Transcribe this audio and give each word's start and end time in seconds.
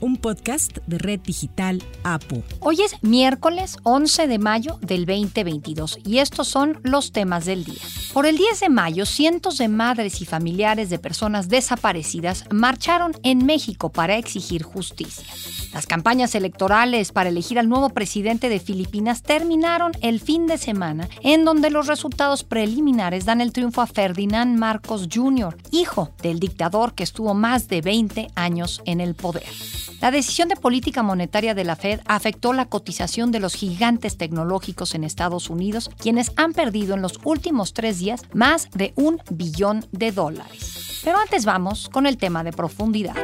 un 0.00 0.16
podcast 0.16 0.78
de 0.86 0.98
Red 0.98 1.20
Digital 1.20 1.82
APU. 2.02 2.42
Hoy 2.60 2.82
es 2.82 3.02
miércoles 3.02 3.76
11 3.82 4.26
de 4.26 4.38
mayo 4.38 4.78
del 4.80 5.06
2022 5.06 5.98
y 6.04 6.18
estos 6.18 6.48
son 6.48 6.80
los 6.82 7.12
temas 7.12 7.44
del 7.44 7.64
día. 7.64 7.82
Por 8.12 8.26
el 8.26 8.36
10 8.36 8.60
de 8.60 8.68
mayo, 8.68 9.06
cientos 9.06 9.58
de 9.58 9.68
madres 9.68 10.20
y 10.20 10.24
familiares 10.24 10.90
de 10.90 10.98
personas 10.98 11.48
desaparecidas 11.48 12.44
marcharon 12.50 13.12
en 13.22 13.46
México 13.46 13.90
para 13.90 14.16
exigir 14.16 14.62
justicia. 14.62 15.26
Las 15.72 15.86
campañas 15.86 16.34
electorales 16.34 17.12
para 17.12 17.28
elegir 17.28 17.58
al 17.58 17.68
nuevo 17.68 17.90
presidente 17.90 18.48
de 18.48 18.58
Filipinas 18.58 19.22
terminaron 19.22 19.92
el 20.00 20.20
fin 20.20 20.46
de 20.46 20.58
semana, 20.58 21.08
en 21.22 21.44
donde 21.44 21.70
los 21.70 21.86
resultados 21.86 22.42
preliminares 22.42 23.24
dan 23.24 23.40
el 23.40 23.52
triunfo 23.52 23.80
a 23.80 23.86
Ferdinand 23.86 24.58
Marcos 24.58 25.08
Jr., 25.12 25.56
hijo 25.70 26.10
del 26.22 26.40
dictador 26.40 26.94
que 26.94 27.04
estuvo 27.04 27.34
más 27.34 27.68
de 27.68 27.82
20 27.82 28.28
años 28.34 28.82
en 28.84 29.00
el 29.00 29.14
poder. 29.14 29.46
La 30.00 30.10
decisión 30.10 30.48
de 30.48 30.56
política 30.56 31.02
monetaria 31.02 31.54
de 31.54 31.64
la 31.64 31.76
Fed 31.76 32.00
afectó 32.06 32.54
la 32.54 32.66
cotización 32.66 33.32
de 33.32 33.40
los 33.40 33.54
gigantes 33.54 34.16
tecnológicos 34.16 34.94
en 34.94 35.04
Estados 35.04 35.50
Unidos, 35.50 35.90
quienes 35.98 36.32
han 36.36 36.54
perdido 36.54 36.94
en 36.94 37.02
los 37.02 37.20
últimos 37.22 37.74
tres 37.74 37.98
días 37.98 38.22
más 38.32 38.70
de 38.70 38.94
un 38.96 39.20
billón 39.30 39.84
de 39.92 40.10
dólares. 40.10 41.00
Pero 41.04 41.18
antes 41.18 41.44
vamos 41.44 41.90
con 41.90 42.06
el 42.06 42.16
tema 42.16 42.44
de 42.44 42.52
profundidad 42.52 43.16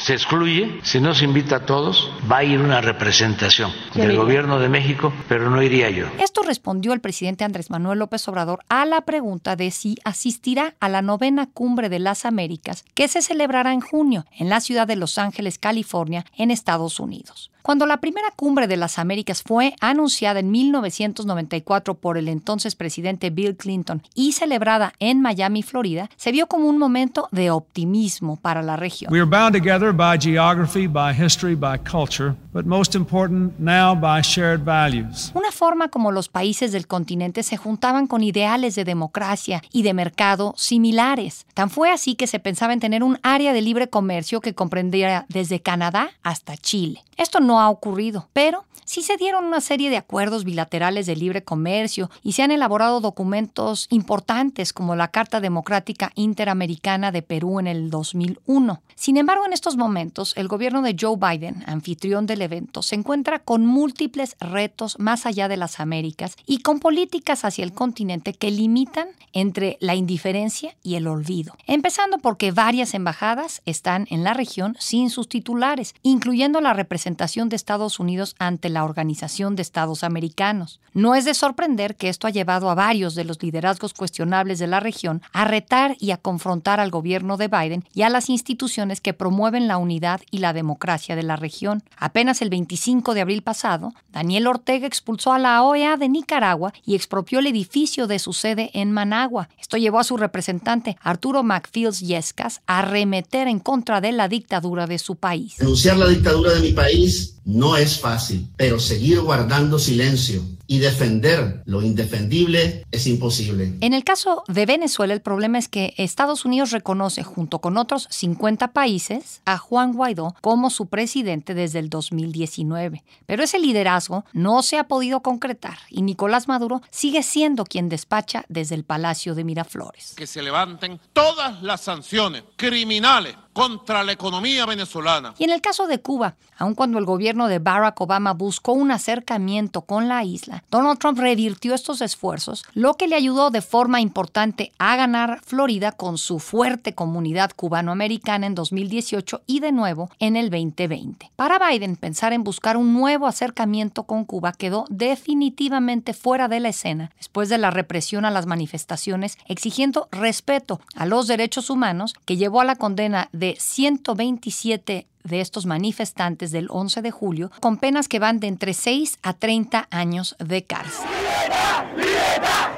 se 0.00 0.14
excluye, 0.14 0.80
si 0.82 1.00
no 1.00 1.14
se 1.14 1.24
invita 1.24 1.56
a 1.56 1.66
todos, 1.66 2.10
va 2.30 2.38
a 2.38 2.44
ir 2.44 2.60
una 2.60 2.80
representación 2.80 3.72
del 3.94 4.16
gobierno 4.16 4.58
de 4.58 4.68
México, 4.68 5.12
pero 5.28 5.50
no 5.50 5.62
iría 5.62 5.90
yo. 5.90 6.06
Esto 6.18 6.42
respondió 6.42 6.92
el 6.92 7.00
presidente 7.00 7.44
Andrés 7.44 7.70
Manuel 7.70 7.98
López 7.98 8.26
Obrador 8.28 8.60
a 8.68 8.86
la 8.86 9.02
pregunta 9.02 9.56
de 9.56 9.70
si 9.70 9.96
asistirá 10.04 10.74
a 10.80 10.88
la 10.88 11.02
novena 11.02 11.48
cumbre 11.52 11.88
de 11.88 11.98
las 11.98 12.24
Américas 12.24 12.84
que 12.94 13.08
se 13.08 13.22
celebrará 13.22 13.72
en 13.72 13.80
junio 13.80 14.24
en 14.38 14.48
la 14.48 14.60
ciudad 14.60 14.86
de 14.86 14.96
Los 14.96 15.18
Ángeles, 15.18 15.58
California, 15.58 16.24
en 16.36 16.50
Estados 16.50 16.98
Unidos. 16.98 17.50
Cuando 17.62 17.86
la 17.86 17.98
primera 17.98 18.30
cumbre 18.34 18.66
de 18.66 18.76
las 18.76 18.98
Américas 18.98 19.42
fue 19.42 19.74
anunciada 19.80 20.40
en 20.40 20.50
1994 20.50 21.94
por 21.94 22.16
el 22.16 22.28
entonces 22.28 22.74
presidente 22.74 23.30
Bill 23.30 23.56
Clinton 23.56 24.02
y 24.14 24.32
celebrada 24.32 24.92
en 24.98 25.20
Miami, 25.20 25.62
Florida, 25.62 26.08
se 26.16 26.32
vio 26.32 26.46
como 26.46 26.68
un 26.68 26.78
momento 26.78 27.28
de 27.32 27.50
optimismo 27.50 28.36
para 28.36 28.62
la 28.62 28.76
región. 28.76 29.12
We 29.12 29.20
are 29.20 29.28
bound 29.28 29.54
together 29.54 29.92
by 29.92 30.18
geography, 30.18 30.86
by 30.86 31.12
history, 31.12 31.54
by 31.54 31.78
culture, 31.78 32.34
but 32.52 32.64
most 32.64 32.94
important 32.94 33.58
now 33.58 33.94
by 33.94 34.22
shared 34.22 34.64
values. 34.64 35.30
Una 35.34 35.52
forma 35.52 35.88
como 35.88 36.12
los 36.12 36.28
países 36.28 36.72
del 36.72 36.86
continente 36.86 37.42
se 37.42 37.56
juntaban 37.56 38.06
con 38.06 38.22
ideales 38.22 38.74
de 38.74 38.84
democracia 38.84 39.62
y 39.70 39.82
de 39.82 39.92
mercado 39.92 40.54
similares. 40.56 41.46
Tan 41.54 41.68
fue 41.68 41.90
así 41.90 42.14
que 42.14 42.26
se 42.26 42.38
pensaba 42.38 42.72
en 42.72 42.80
tener 42.80 43.02
un 43.02 43.18
área 43.22 43.52
de 43.52 43.60
libre 43.60 43.88
comercio 43.88 44.40
que 44.40 44.54
comprendiera 44.54 45.26
desde 45.28 45.60
Canadá 45.60 46.10
hasta 46.22 46.56
Chile. 46.56 47.02
Esto 47.16 47.40
no 47.40 47.49
ha 47.58 47.70
ocurrido, 47.70 48.28
pero 48.32 48.64
sí 48.84 49.02
se 49.02 49.16
dieron 49.16 49.44
una 49.44 49.60
serie 49.60 49.90
de 49.90 49.96
acuerdos 49.96 50.44
bilaterales 50.44 51.06
de 51.06 51.16
libre 51.16 51.44
comercio 51.44 52.10
y 52.22 52.32
se 52.32 52.42
han 52.42 52.50
elaborado 52.50 53.00
documentos 53.00 53.86
importantes 53.90 54.72
como 54.72 54.96
la 54.96 55.08
Carta 55.08 55.40
Democrática 55.40 56.12
Interamericana 56.14 57.12
de 57.12 57.22
Perú 57.22 57.60
en 57.60 57.66
el 57.66 57.90
2001. 57.90 58.82
Sin 58.94 59.16
embargo, 59.16 59.46
en 59.46 59.52
estos 59.52 59.76
momentos, 59.76 60.34
el 60.36 60.48
gobierno 60.48 60.82
de 60.82 60.96
Joe 60.98 61.16
Biden, 61.16 61.64
anfitrión 61.66 62.26
del 62.26 62.42
evento, 62.42 62.82
se 62.82 62.94
encuentra 62.94 63.38
con 63.38 63.66
múltiples 63.66 64.36
retos 64.40 64.98
más 64.98 65.26
allá 65.26 65.48
de 65.48 65.56
las 65.56 65.80
Américas 65.80 66.36
y 66.46 66.58
con 66.58 66.80
políticas 66.80 67.44
hacia 67.44 67.64
el 67.64 67.72
continente 67.72 68.32
que 68.34 68.50
limitan 68.50 69.08
entre 69.32 69.76
la 69.80 69.94
indiferencia 69.94 70.76
y 70.82 70.96
el 70.96 71.06
olvido. 71.06 71.54
Empezando 71.66 72.18
porque 72.18 72.50
varias 72.50 72.94
embajadas 72.94 73.62
están 73.64 74.06
en 74.10 74.24
la 74.24 74.34
región 74.34 74.76
sin 74.78 75.10
sus 75.10 75.28
titulares, 75.28 75.94
incluyendo 76.02 76.60
la 76.60 76.72
representación 76.72 77.48
de 77.48 77.56
Estados 77.56 78.00
Unidos 78.00 78.34
ante 78.38 78.69
la 78.72 78.84
Organización 78.84 79.56
de 79.56 79.62
Estados 79.62 80.04
Americanos. 80.04 80.80
No 80.92 81.14
es 81.14 81.24
de 81.24 81.34
sorprender 81.34 81.96
que 81.96 82.08
esto 82.08 82.26
ha 82.26 82.30
llevado 82.30 82.70
a 82.70 82.74
varios 82.74 83.14
de 83.14 83.24
los 83.24 83.42
liderazgos 83.42 83.94
cuestionables 83.94 84.58
de 84.58 84.66
la 84.66 84.80
región 84.80 85.22
a 85.32 85.44
retar 85.44 85.96
y 86.00 86.10
a 86.10 86.16
confrontar 86.16 86.80
al 86.80 86.90
gobierno 86.90 87.36
de 87.36 87.48
Biden 87.48 87.84
y 87.94 88.02
a 88.02 88.10
las 88.10 88.28
instituciones 88.28 89.00
que 89.00 89.14
promueven 89.14 89.68
la 89.68 89.78
unidad 89.78 90.20
y 90.30 90.38
la 90.38 90.52
democracia 90.52 91.16
de 91.16 91.22
la 91.22 91.36
región. 91.36 91.82
Apenas 91.96 92.42
el 92.42 92.50
25 92.50 93.14
de 93.14 93.20
abril 93.20 93.42
pasado, 93.42 93.92
Daniel 94.12 94.46
Ortega 94.46 94.86
expulsó 94.86 95.32
a 95.32 95.38
la 95.38 95.62
OEA 95.62 95.96
de 95.96 96.08
Nicaragua 96.08 96.72
y 96.84 96.94
expropió 96.94 97.38
el 97.38 97.46
edificio 97.46 98.06
de 98.06 98.18
su 98.18 98.32
sede 98.32 98.70
en 98.74 98.92
Managua. 98.92 99.48
Esto 99.58 99.76
llevó 99.76 100.00
a 100.00 100.04
su 100.04 100.16
representante, 100.16 100.96
Arturo 101.00 101.42
McFields 101.42 102.00
Yescas, 102.00 102.62
a 102.66 102.82
remeter 102.82 103.48
en 103.48 103.60
contra 103.60 104.00
de 104.00 104.12
la 104.12 104.28
dictadura 104.28 104.86
de 104.86 104.98
su 104.98 105.16
país. 105.16 105.56
Denunciar 105.58 105.96
la 105.96 106.08
dictadura 106.08 106.52
de 106.52 106.60
mi 106.60 106.72
país 106.72 107.39
no 107.50 107.76
es 107.76 107.98
fácil, 107.98 108.48
pero 108.56 108.78
seguir 108.78 109.20
guardando 109.20 109.78
silencio 109.78 110.42
y 110.70 110.78
defender 110.78 111.64
lo 111.66 111.82
indefendible 111.82 112.86
es 112.92 113.08
imposible. 113.08 113.74
En 113.80 113.92
el 113.92 114.04
caso 114.04 114.44
de 114.46 114.66
Venezuela, 114.66 115.12
el 115.12 115.20
problema 115.20 115.58
es 115.58 115.66
que 115.66 115.94
Estados 115.96 116.44
Unidos 116.44 116.70
reconoce, 116.70 117.24
junto 117.24 117.58
con 117.58 117.76
otros 117.76 118.06
50 118.08 118.68
países, 118.68 119.42
a 119.46 119.58
Juan 119.58 119.92
Guaidó 119.92 120.36
como 120.40 120.70
su 120.70 120.86
presidente 120.86 121.54
desde 121.54 121.80
el 121.80 121.90
2019. 121.90 123.02
Pero 123.26 123.42
ese 123.42 123.58
liderazgo 123.58 124.24
no 124.32 124.62
se 124.62 124.78
ha 124.78 124.84
podido 124.84 125.22
concretar 125.22 125.76
y 125.88 126.02
Nicolás 126.02 126.46
Maduro 126.46 126.82
sigue 126.90 127.24
siendo 127.24 127.64
quien 127.64 127.88
despacha 127.88 128.44
desde 128.48 128.76
el 128.76 128.84
Palacio 128.84 129.34
de 129.34 129.42
Miraflores. 129.42 130.14
Que 130.16 130.28
se 130.28 130.40
levanten 130.40 131.00
todas 131.12 131.64
las 131.64 131.80
sanciones 131.80 132.44
criminales 132.54 133.34
contra 133.52 134.04
la 134.04 134.12
economía 134.12 134.66
venezolana. 134.66 135.34
Y 135.38 135.44
en 135.44 135.50
el 135.50 135.60
caso 135.60 135.86
de 135.86 136.00
Cuba, 136.00 136.36
aun 136.56 136.74
cuando 136.74 136.98
el 136.98 137.04
gobierno 137.04 137.48
de 137.48 137.58
Barack 137.58 138.00
Obama 138.00 138.32
buscó 138.32 138.72
un 138.72 138.92
acercamiento 138.92 139.82
con 139.82 140.08
la 140.08 140.24
isla, 140.24 140.59
Donald 140.70 140.98
Trump 140.98 141.18
revirtió 141.18 141.74
estos 141.74 142.00
esfuerzos, 142.00 142.64
lo 142.74 142.94
que 142.94 143.08
le 143.08 143.16
ayudó 143.16 143.50
de 143.50 143.62
forma 143.62 144.00
importante 144.00 144.72
a 144.78 144.96
ganar 144.96 145.40
Florida 145.44 145.92
con 145.92 146.18
su 146.18 146.38
fuerte 146.38 146.94
comunidad 146.94 147.50
cubanoamericana 147.54 148.46
en 148.46 148.54
2018 148.54 149.42
y 149.46 149.60
de 149.60 149.72
nuevo 149.72 150.10
en 150.18 150.36
el 150.36 150.50
2020. 150.50 151.30
Para 151.36 151.58
Biden, 151.58 151.96
pensar 151.96 152.32
en 152.32 152.44
buscar 152.44 152.76
un 152.76 152.92
nuevo 152.92 153.26
acercamiento 153.26 154.04
con 154.04 154.24
Cuba 154.24 154.52
quedó 154.52 154.84
definitivamente 154.88 156.14
fuera 156.14 156.48
de 156.48 156.60
la 156.60 156.68
escena 156.68 157.10
después 157.16 157.48
de 157.48 157.58
la 157.58 157.70
represión 157.70 158.24
a 158.24 158.30
las 158.30 158.46
manifestaciones 158.46 159.38
exigiendo 159.46 160.08
respeto 160.10 160.80
a 160.94 161.06
los 161.06 161.26
derechos 161.26 161.70
humanos 161.70 162.14
que 162.24 162.36
llevó 162.36 162.60
a 162.60 162.64
la 162.64 162.76
condena 162.76 163.28
de 163.32 163.56
127 163.58 165.06
de 165.24 165.40
estos 165.40 165.66
manifestantes 165.66 166.50
del 166.50 166.68
11 166.70 167.02
de 167.02 167.10
julio 167.10 167.50
con 167.60 167.76
penas 167.76 168.08
que 168.08 168.18
van 168.18 168.40
de 168.40 168.48
entre 168.48 168.74
6 168.74 169.18
a 169.22 169.32
30 169.32 169.88
años 169.90 170.36
de 170.38 170.64
cárcel. 170.64 171.06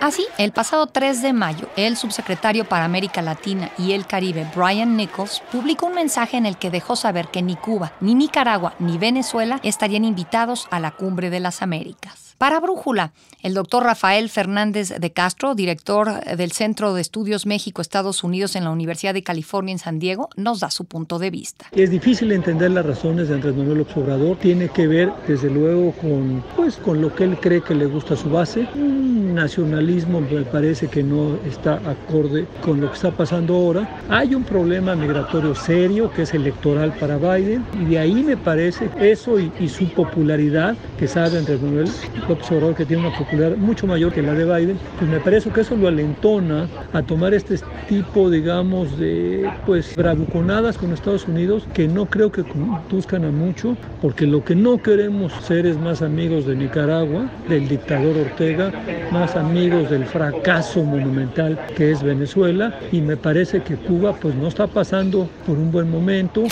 Así, 0.00 0.26
el 0.36 0.50
pasado 0.50 0.88
3 0.88 1.22
de 1.22 1.32
mayo, 1.32 1.69
el 1.76 1.97
subsecretario 1.97 2.64
para 2.64 2.84
América 2.84 3.22
Latina 3.22 3.70
y 3.78 3.92
el 3.92 4.04
Caribe, 4.04 4.50
Brian 4.54 4.97
Nichols, 4.97 5.41
publicó 5.53 5.86
un 5.86 5.94
mensaje 5.94 6.36
en 6.36 6.44
el 6.44 6.56
que 6.56 6.70
dejó 6.70 6.97
saber 6.97 7.28
que 7.28 7.41
ni 7.41 7.54
Cuba, 7.54 7.92
ni 8.00 8.16
Nicaragua, 8.16 8.74
ni 8.80 8.98
Venezuela 8.98 9.60
estarían 9.62 10.04
invitados 10.04 10.66
a 10.72 10.80
la 10.80 10.91
Cumbre 10.91 11.30
de 11.30 11.38
las 11.38 11.62
Américas. 11.62 12.31
Para 12.42 12.58
Brújula, 12.58 13.12
el 13.44 13.54
doctor 13.54 13.84
Rafael 13.84 14.28
Fernández 14.28 14.88
de 14.98 15.12
Castro, 15.12 15.54
director 15.54 16.25
del 16.25 16.50
Centro 16.50 16.92
de 16.92 17.00
Estudios 17.00 17.47
México-Estados 17.47 18.25
Unidos 18.25 18.56
en 18.56 18.64
la 18.64 18.70
Universidad 18.70 19.14
de 19.14 19.22
California 19.22 19.70
en 19.70 19.78
San 19.78 20.00
Diego, 20.00 20.28
nos 20.34 20.58
da 20.58 20.69
su 20.72 20.84
punto 20.86 21.20
de 21.20 21.30
vista. 21.30 21.66
Es 21.70 21.91
difícil 21.91 22.32
entender 22.32 22.72
las 22.72 22.84
razones 22.84 23.28
de 23.28 23.34
Andrés 23.36 23.54
Manuel 23.54 23.78
López 23.78 23.97
Obrador. 23.97 24.39
Tiene 24.39 24.68
que 24.71 24.89
ver, 24.89 25.12
desde 25.28 25.50
luego, 25.50 25.92
con, 25.92 26.42
pues, 26.56 26.78
con 26.78 27.00
lo 27.00 27.15
que 27.15 27.22
él 27.22 27.39
cree 27.39 27.62
que 27.62 27.77
le 27.77 27.86
gusta 27.86 28.15
a 28.15 28.16
su 28.16 28.28
base. 28.28 28.66
Un 28.74 29.36
nacionalismo 29.36 30.21
me 30.21 30.42
parece 30.42 30.88
que 30.88 31.04
no 31.04 31.36
está 31.47 31.74
acorde 31.88 32.48
con 32.60 32.80
lo 32.80 32.88
que 32.88 32.95
está 32.95 33.12
pasando 33.12 33.54
ahora. 33.54 34.00
Hay 34.09 34.34
un 34.34 34.42
problema 34.42 34.97
migratorio 34.97 35.54
serio 35.54 36.10
que 36.10 36.22
es 36.22 36.34
electoral 36.34 36.92
para 36.98 37.18
Biden 37.18 37.65
y 37.80 37.84
de 37.84 38.00
ahí 38.00 38.15
me 38.15 38.36
parece 38.36 38.91
eso 38.98 39.38
y, 39.38 39.53
y 39.60 39.68
su 39.68 39.88
popularidad 39.91 40.74
que 40.98 41.06
sabe 41.06 41.38
Andrés 41.38 41.62
Manuel 41.62 41.88
Observador 42.33 42.75
que 42.75 42.87
tiene 42.87 43.07
una 43.07 43.17
popularidad 43.17 43.57
mucho 43.57 43.87
mayor 43.87 44.13
que 44.13 44.23
la 44.23 44.34
de 44.34 44.45
Biden, 44.45 44.79
pues 44.99 45.11
me 45.11 45.21
parece 45.21 45.51
que 45.51 45.61
eso 45.61 45.77
lo 45.77 45.89
alentona 45.89 46.69
a 46.93 47.03
tomar 47.03 47.34
este 47.34 47.59
tipo, 47.89 48.31
digamos, 48.31 48.99
de 48.99 49.51
pues 49.67 49.95
bravuconadas 49.97 50.79
con 50.79 50.93
Estados 50.93 51.27
Unidos 51.29 51.67
que 51.75 51.89
no 51.89 52.07
creo 52.07 52.33
que 52.33 52.45
conduzcan 52.45 53.25
a 53.25 53.31
mucho, 53.31 53.77
porque 54.01 54.27
lo 54.27 54.45
que 54.45 54.55
no 54.55 54.79
queremos 54.79 55.33
ser 55.45 55.67
es 55.67 55.79
más 55.79 56.03
amigos 56.03 56.47
de 56.47 56.57
Nicaragua, 56.57 57.31
del 57.49 57.69
dictador 57.69 58.17
Ortega, 58.17 58.73
más 59.11 59.37
amigos 59.37 59.91
del 59.91 60.05
fracaso 60.07 60.83
monumental 60.84 61.59
que 61.77 61.93
es 61.93 62.03
Venezuela, 62.03 62.79
y 62.91 63.01
me 63.01 63.17
parece 63.17 63.63
que 63.63 63.77
Cuba 63.77 64.15
pues 64.15 64.34
no 64.34 64.49
está 64.49 64.67
pasando 64.67 65.29
por 65.47 65.59
un 65.59 65.71
buen 65.71 65.91
momento. 65.91 66.45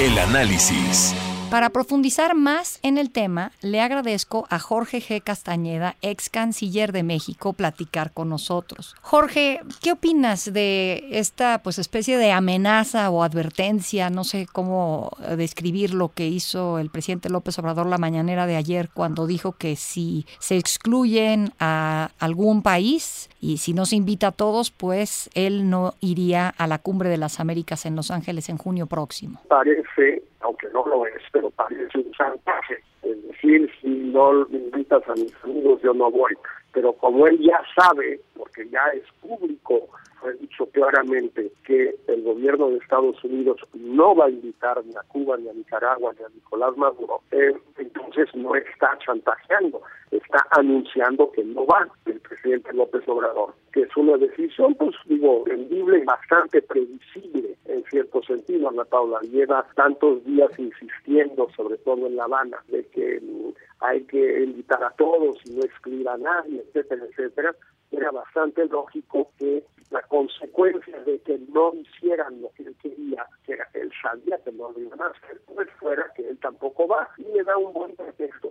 El 0.00 0.18
análisis. 0.18 1.14
Para 1.50 1.70
profundizar 1.70 2.34
más 2.34 2.80
en 2.82 2.98
el 2.98 3.12
tema, 3.12 3.52
le 3.62 3.80
agradezco 3.80 4.46
a 4.50 4.58
Jorge 4.58 4.98
G. 4.98 5.22
Castañeda, 5.22 5.94
ex 6.02 6.28
canciller 6.28 6.90
de 6.90 7.04
México, 7.04 7.52
platicar 7.52 8.12
con 8.12 8.28
nosotros. 8.28 8.96
Jorge, 9.00 9.60
¿qué 9.80 9.92
opinas 9.92 10.52
de 10.52 11.06
esta 11.12 11.62
pues 11.62 11.78
especie 11.78 12.18
de 12.18 12.32
amenaza 12.32 13.10
o 13.10 13.22
advertencia, 13.22 14.10
no 14.10 14.24
sé 14.24 14.46
cómo 14.52 15.16
describir 15.36 15.94
lo 15.94 16.08
que 16.08 16.26
hizo 16.26 16.80
el 16.80 16.90
presidente 16.90 17.30
López 17.30 17.58
Obrador 17.60 17.86
la 17.86 17.98
mañanera 17.98 18.46
de 18.46 18.56
ayer 18.56 18.90
cuando 18.92 19.28
dijo 19.28 19.52
que 19.52 19.76
si 19.76 20.26
se 20.40 20.56
excluyen 20.56 21.52
a 21.60 22.10
algún 22.18 22.62
país 22.62 23.30
y 23.40 23.58
si 23.58 23.72
no 23.72 23.86
se 23.86 23.94
invita 23.94 24.28
a 24.28 24.32
todos, 24.32 24.72
pues 24.72 25.30
él 25.34 25.70
no 25.70 25.94
iría 26.00 26.48
a 26.48 26.66
la 26.66 26.78
cumbre 26.78 27.08
de 27.08 27.18
las 27.18 27.38
Américas 27.38 27.86
en 27.86 27.94
Los 27.94 28.10
Ángeles 28.10 28.48
en 28.48 28.58
junio 28.58 28.86
próximo? 28.86 29.40
Parece 29.48 30.24
aunque 30.40 30.68
no 30.70 30.84
lo 30.86 31.06
es, 31.06 31.22
pero 31.32 31.50
parece 31.50 31.98
un 31.98 32.10
chantaje. 32.12 32.78
Es 33.02 33.22
decir, 33.28 33.70
si 33.80 33.88
no 33.88 34.46
me 34.48 34.58
invitas 34.58 35.08
a 35.08 35.14
mis 35.14 35.34
amigos, 35.44 35.80
yo 35.82 35.94
no 35.94 36.10
voy. 36.10 36.34
Pero 36.72 36.92
como 36.92 37.26
él 37.26 37.38
ya 37.40 37.60
sabe, 37.74 38.20
porque 38.36 38.68
ya 38.68 38.84
es 38.94 39.04
público, 39.22 39.88
fue 40.20 40.34
dicho 40.34 40.66
claramente 40.66 41.50
que 41.64 41.94
el 42.08 42.22
gobierno 42.22 42.68
de 42.68 42.78
Estados 42.78 43.22
Unidos 43.24 43.60
no 43.74 44.14
va 44.14 44.26
a 44.26 44.30
invitar 44.30 44.84
ni 44.84 44.94
a 44.94 45.02
Cuba, 45.08 45.36
ni 45.36 45.48
a 45.48 45.52
Nicaragua, 45.52 46.12
ni 46.18 46.24
a 46.24 46.28
Nicolás 46.28 46.76
Maduro, 46.76 47.20
eh, 47.30 47.54
entonces 47.78 48.28
no 48.34 48.54
está 48.54 48.98
chantajeando, 49.04 49.82
está 50.10 50.46
anunciando 50.50 51.30
que 51.32 51.44
no 51.44 51.66
va 51.66 51.86
el 52.06 52.20
presidente 52.20 52.72
López 52.72 53.02
Obrador, 53.06 53.54
que 53.72 53.82
es 53.82 53.96
una 53.96 54.16
decisión, 54.16 54.74
pues 54.74 54.94
digo, 55.06 55.44
rendible 55.46 55.98
y 55.98 56.04
bastante 56.04 56.62
previsible 56.62 57.55
en 57.76 57.84
cierto 57.84 58.22
sentido. 58.22 58.68
Ana 58.68 58.84
Paula 58.84 59.20
lleva 59.20 59.66
tantos 59.74 60.24
días 60.24 60.50
insistiendo, 60.58 61.48
sobre 61.56 61.78
todo 61.78 62.06
en 62.06 62.16
La 62.16 62.24
Habana, 62.24 62.58
de 62.68 62.84
que 62.86 63.20
mm, 63.20 63.52
hay 63.80 64.02
que 64.04 64.44
invitar 64.44 64.82
a 64.82 64.90
todos 64.90 65.38
y 65.44 65.50
no 65.50 65.62
excluir 65.62 66.08
a 66.08 66.16
nadie, 66.16 66.62
etcétera, 66.66 67.04
etcétera. 67.10 67.54
Era 67.90 68.10
bastante 68.10 68.66
lógico 68.66 69.30
que 69.38 69.64
la 69.90 70.02
consecuencia 70.02 70.98
de 71.00 71.20
que 71.20 71.38
no 71.52 71.72
hicieran 71.74 72.40
lo 72.42 72.50
que 72.50 72.64
él 72.64 72.76
quería, 72.82 73.26
que 73.44 73.52
era 73.52 73.68
él 73.74 73.90
sabía 74.02 74.38
que 74.38 74.52
no 74.52 74.72
lo 74.72 74.80
iban 74.80 75.00
a 75.00 75.06
hacer, 75.06 75.40
pues 75.54 75.68
fuera 75.78 76.04
que 76.14 76.28
él 76.28 76.38
tampoco 76.38 76.88
va 76.88 77.08
y 77.18 77.24
le 77.24 77.44
da 77.44 77.56
un 77.56 77.72
buen 77.72 77.94
pretexto 77.94 78.50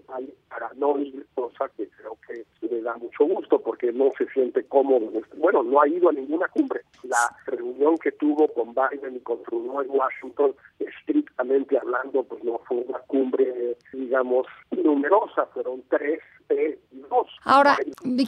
para 0.50 0.72
no 0.76 0.98
ir, 1.00 1.26
cosa 1.36 1.70
que 1.76 1.90
creo 1.90 2.18
que 2.28 2.46
le 2.68 2.82
da 2.82 2.96
mucho 2.98 3.26
gusto 3.26 3.60
porque 3.60 3.92
no 3.92 4.12
se 4.18 4.28
siente 4.30 4.64
cómodo. 4.66 5.12
Bueno, 5.36 5.64
no 5.64 5.82
ha 5.82 5.88
ido 5.88 6.10
a 6.10 6.14
ninguna 6.14 6.48
cumbre. 6.48 6.82
La 7.04 7.36
reunión 7.46 7.98
que 7.98 8.12
tuvo 8.14 8.48
con 8.54 8.74
Biden 8.74 9.18
y 9.18 9.20
con 9.20 9.44
Trudeau 9.44 9.82
en 9.82 9.90
Washington, 9.90 10.56
estrictamente 10.80 11.78
hablando, 11.78 12.24
pues 12.24 12.44
no 12.44 12.60
fue 12.68 12.78
una 12.78 13.00
cumbre, 13.00 13.78
digamos, 13.92 14.48
numerosa, 14.72 15.46
fueron 15.48 15.84
tres 15.90 16.22
Ahora, 17.44 17.78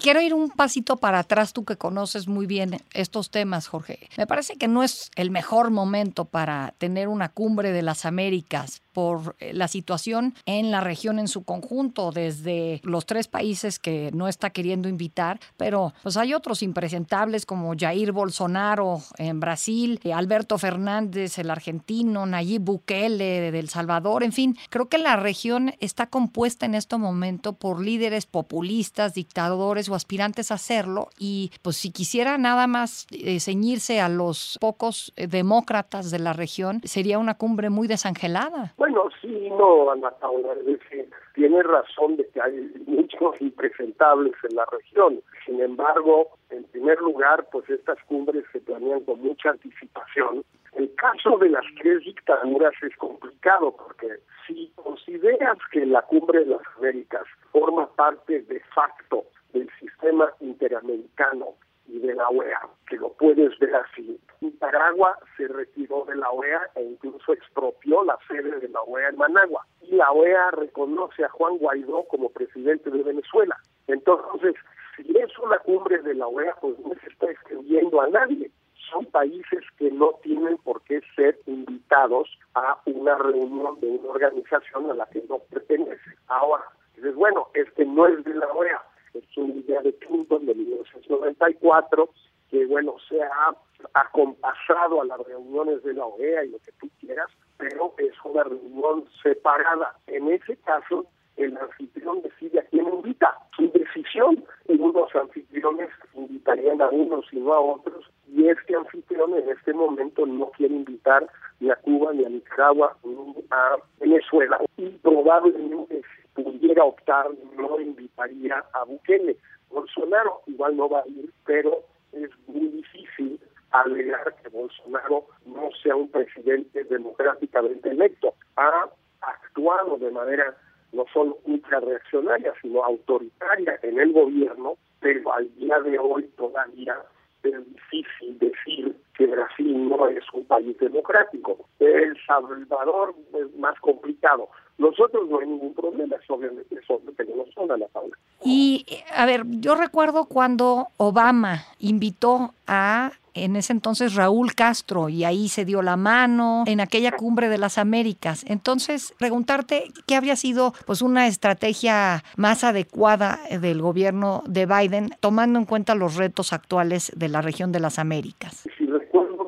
quiero 0.01 0.21
ir 0.21 0.33
un 0.33 0.49
pasito 0.49 0.97
para 0.97 1.19
atrás, 1.19 1.53
tú 1.53 1.65
que 1.65 1.77
conoces 1.77 2.27
muy 2.27 2.45
bien 2.45 2.77
estos 2.93 3.29
temas, 3.29 3.67
Jorge. 3.67 4.09
Me 4.17 4.27
parece 4.27 4.55
que 4.55 4.67
no 4.67 4.83
es 4.83 5.11
el 5.15 5.31
mejor 5.31 5.71
momento 5.71 6.25
para 6.25 6.73
tener 6.77 7.07
una 7.07 7.29
cumbre 7.29 7.71
de 7.71 7.81
las 7.81 8.05
Américas 8.05 8.81
por 8.97 9.35
eh, 9.37 9.53
la 9.53 9.67
situación 9.67 10.33
en 10.47 10.71
la 10.71 10.81
región 10.81 11.19
en 11.19 11.27
su 11.27 11.43
conjunto, 11.43 12.11
desde 12.11 12.81
los 12.83 13.05
tres 13.05 13.27
países 13.27 13.77
que 13.77 14.09
no 14.11 14.27
está 14.27 14.49
queriendo 14.49 14.89
invitar, 14.89 15.39
pero 15.55 15.93
pues 16.01 16.17
hay 16.17 16.33
otros 16.33 16.63
impresentables 16.63 17.45
como 17.45 17.75
Jair 17.77 18.11
Bolsonaro 18.11 19.03
en 19.19 19.39
Brasil, 19.39 19.99
eh, 20.03 20.13
Alberto 20.13 20.57
Fernández, 20.57 21.37
el 21.37 21.51
argentino, 21.51 22.25
Nayib 22.25 22.63
Bukele 22.63 23.51
de 23.51 23.59
El 23.59 23.69
Salvador, 23.69 24.23
en 24.23 24.31
fin, 24.31 24.57
creo 24.71 24.89
que 24.89 24.97
la 24.97 25.15
región 25.15 25.75
está 25.79 26.07
compuesta 26.07 26.65
en 26.65 26.73
este 26.73 26.97
momento 26.97 27.53
por 27.53 27.79
líderes 27.79 28.25
populistas, 28.25 29.13
dictadores 29.13 29.89
o 29.89 29.93
aspirantes 29.93 30.49
a 30.49 30.55
hacerlo 30.55 31.11
y 31.19 31.51
pues 31.61 31.77
si 31.77 31.91
quisiera 31.91 32.39
nada 32.39 32.65
más 32.65 33.05
eh, 33.11 33.39
ceñirse 33.39 34.01
a 34.01 34.09
los 34.09 34.57
pocos 34.59 35.13
demócratas 35.15 36.09
de 36.09 36.17
la 36.17 36.33
región, 36.33 36.81
sería 36.83 37.19
una 37.19 37.35
cumbre 37.35 37.69
muy 37.69 37.87
desangelada. 37.87 38.73
Sí, 39.21 39.49
no, 39.49 39.91
Ana 39.91 40.11
Paula, 40.11 40.53
es 40.53 41.09
tiene 41.33 41.63
razón 41.63 42.17
de 42.17 42.27
que 42.29 42.41
hay 42.41 42.71
muchos 42.87 43.39
impresentables 43.41 44.33
en 44.49 44.55
la 44.55 44.65
región. 44.71 45.21
Sin 45.45 45.61
embargo, 45.61 46.29
en 46.49 46.63
primer 46.65 46.99
lugar, 46.99 47.47
pues 47.51 47.69
estas 47.69 47.97
cumbres 48.05 48.43
se 48.51 48.59
planean 48.61 49.01
con 49.01 49.21
mucha 49.21 49.51
anticipación. 49.51 50.43
El 50.73 50.93
caso 50.95 51.37
de 51.37 51.49
las 51.49 51.65
tres 51.81 52.03
dictaduras 52.03 52.73
es 52.81 52.95
complicado 52.97 53.75
porque 53.75 54.19
si 54.45 54.71
consideras 54.75 55.57
que 55.71 55.85
la 55.85 56.01
cumbre 56.03 56.39
de 56.39 56.51
las 56.51 56.61
Américas 56.77 57.23
forma 57.51 57.87
parte 57.95 58.41
de 58.41 58.59
facto 58.75 59.25
del 59.53 59.69
sistema 59.79 60.31
interamericano 60.39 61.55
y 61.87 61.99
de 61.99 62.13
la 62.15 62.27
OEA, 62.29 62.61
que 62.87 62.97
lo 62.97 63.13
puedes 63.13 63.57
ver 63.59 63.75
así. 63.75 64.19
Nicaragua 64.41 65.17
se 65.35 65.47
retiró 65.47 66.05
de 66.05 66.15
la 66.15 66.29
OEA 66.31 66.69
e 66.75 66.83
incluso 66.83 67.33
expropió 67.33 68.03
la 68.03 68.17
sede 68.27 68.59
de 68.59 68.69
la 68.69 68.81
OEA 68.81 69.09
en 69.09 69.17
Managua. 69.17 69.65
Y 69.81 69.95
la 69.95 70.11
OEA 70.11 70.51
reconoce 70.51 71.23
a 71.23 71.29
Juan 71.29 71.57
Guaidó 71.57 72.03
como 72.03 72.29
presidente 72.29 72.89
de 72.89 73.03
Venezuela. 73.03 73.57
Entonces, 73.87 74.55
si 74.95 75.17
es 75.17 75.37
una 75.39 75.57
cumbre 75.59 76.01
de 76.01 76.15
la 76.15 76.27
OEA, 76.27 76.55
pues 76.61 76.77
no 76.79 76.93
se 77.01 77.07
está 77.07 77.31
excluyendo 77.31 78.01
a 78.01 78.09
nadie. 78.09 78.51
Son 78.91 79.05
países 79.05 79.63
que 79.77 79.91
no 79.91 80.11
tienen 80.23 80.57
por 80.59 80.81
qué 80.83 81.01
ser 81.15 81.37
invitados 81.45 82.29
a 82.55 82.79
una 82.85 83.15
reunión 83.15 83.79
de 83.79 83.87
una 83.87 84.09
organización 84.09 84.89
a 84.89 84.93
la 84.93 85.05
que 85.07 85.23
no 85.29 85.39
pertenece. 85.39 86.11
Ahora, 86.27 86.63
dices, 86.95 87.15
bueno, 87.15 87.47
este 87.53 87.85
no 87.85 88.07
es 88.07 88.23
de 88.23 88.33
la 88.33 88.47
OEA, 88.47 88.81
es 89.17 89.37
una 89.37 89.53
idea 89.53 89.81
de 89.81 89.93
Clinton 89.95 90.45
de 90.45 90.55
1994, 90.55 92.09
que 92.49 92.65
bueno, 92.65 92.95
se 93.09 93.21
ha 93.21 93.55
acompasado 93.93 95.01
a 95.01 95.05
las 95.05 95.19
reuniones 95.19 95.83
de 95.83 95.93
la 95.93 96.05
OEA 96.05 96.45
y 96.45 96.49
lo 96.49 96.59
que 96.59 96.71
tú 96.79 96.89
quieras, 96.99 97.27
pero 97.57 97.93
es 97.97 98.13
una 98.23 98.43
reunión 98.43 99.05
separada. 99.21 99.95
En 100.07 100.31
ese 100.31 100.55
caso, 100.57 101.05
el 101.35 101.55
anfitrión 101.57 102.21
decide 102.21 102.59
a 102.59 102.63
quién 102.63 102.87
invita. 102.87 103.37
Su 103.55 103.71
decisión, 103.71 104.43
y 104.67 104.73
unos 104.79 105.15
anfitriones 105.15 105.89
invitarían 106.15 106.81
a 106.81 106.89
unos 106.89 107.25
y 107.31 107.39
no 107.39 107.53
a 107.53 107.59
otros, 107.59 108.09
y 108.27 108.47
este 108.47 108.75
anfitrión 108.75 109.33
en 109.35 109.49
este 109.49 109.73
momento 109.73 110.25
no 110.25 110.49
quiere 110.51 110.75
invitar 110.75 111.27
ni 111.59 111.69
a 111.69 111.75
Cuba, 111.77 112.13
ni 112.13 112.25
a 112.25 112.29
Nicaragua, 112.29 112.97
ni 113.03 113.15
a 113.51 113.77
Venezuela, 113.99 114.59
y 114.77 114.89
probablemente 114.89 116.01
pudiera 116.43 116.83
optar, 116.83 117.27
no 117.55 117.79
invitaría 117.79 118.63
a 118.73 118.83
Bukele. 118.83 119.37
Bolsonaro 119.69 120.41
igual 120.47 120.77
no 120.77 120.89
va 120.89 121.01
a 121.01 121.07
ir, 121.07 121.31
pero 121.45 121.83
es 122.13 122.29
muy 122.47 122.67
difícil 122.69 123.39
alegar 123.71 124.35
que 124.41 124.49
Bolsonaro 124.49 125.25
no 125.45 125.69
sea 125.81 125.95
un 125.95 126.09
presidente 126.09 126.83
democráticamente 126.85 127.89
electo. 127.89 128.33
Ha 128.55 128.89
actuado 129.21 129.97
de 129.97 130.11
manera 130.11 130.55
no 130.93 131.05
solo 131.13 131.37
ultra-reaccionaria, 131.45 132.53
sino 132.61 132.83
autoritaria 132.83 133.77
en 133.83 133.99
el 133.99 134.13
gobierno, 134.13 134.77
pero 135.01 135.33
al 135.33 135.53
día 135.55 135.79
de 135.79 135.99
hoy 135.99 136.23
todavía 136.37 136.97
es 137.43 137.73
difícil 137.73 138.39
decir 138.39 138.95
que 139.17 139.25
Brasil 139.25 139.89
no 139.89 140.07
es 140.07 140.23
un 140.33 140.45
país 140.45 140.77
democrático. 140.77 141.57
El 141.79 142.15
Salvador 142.25 143.15
es 143.33 143.55
más 143.57 143.79
complicado. 143.79 144.49
Nosotros 144.77 145.27
no 145.27 145.39
hay 145.39 145.47
ningún 145.47 145.73
problema, 145.73 146.15
es 146.15 146.29
obviamente 146.29 146.75
eso 146.75 147.01
tenemos 147.17 147.49
toda 147.55 147.77
la 147.77 147.87
Paula. 147.87 148.15
Y, 148.43 148.85
a 149.11 149.25
ver, 149.25 149.43
yo 149.59 149.75
recuerdo 149.75 150.25
cuando 150.25 150.89
Obama 150.97 151.63
invitó 151.79 152.53
a 152.67 153.11
en 153.33 153.55
ese 153.55 153.73
entonces 153.73 154.15
Raúl 154.15 154.55
Castro 154.55 155.09
y 155.09 155.23
ahí 155.23 155.47
se 155.47 155.65
dio 155.65 155.81
la 155.81 155.95
mano 155.95 156.63
en 156.65 156.79
aquella 156.79 157.11
cumbre 157.11 157.49
de 157.49 157.57
las 157.57 157.77
Américas. 157.77 158.43
Entonces, 158.47 159.13
preguntarte 159.17 159.91
qué 160.07 160.15
habría 160.15 160.35
sido 160.35 160.73
pues 160.85 161.01
una 161.01 161.27
estrategia 161.27 162.23
más 162.35 162.63
adecuada 162.63 163.39
del 163.61 163.81
gobierno 163.81 164.43
de 164.47 164.65
Biden 164.65 165.11
tomando 165.19 165.59
en 165.59 165.65
cuenta 165.65 165.95
los 165.95 166.15
retos 166.15 166.51
actuales 166.51 167.11
de 167.15 167.29
la 167.29 167.41
región 167.41 167.71
de 167.71 167.79
las 167.79 167.99
Américas. 167.99 168.67
Recuerdo 168.79 168.86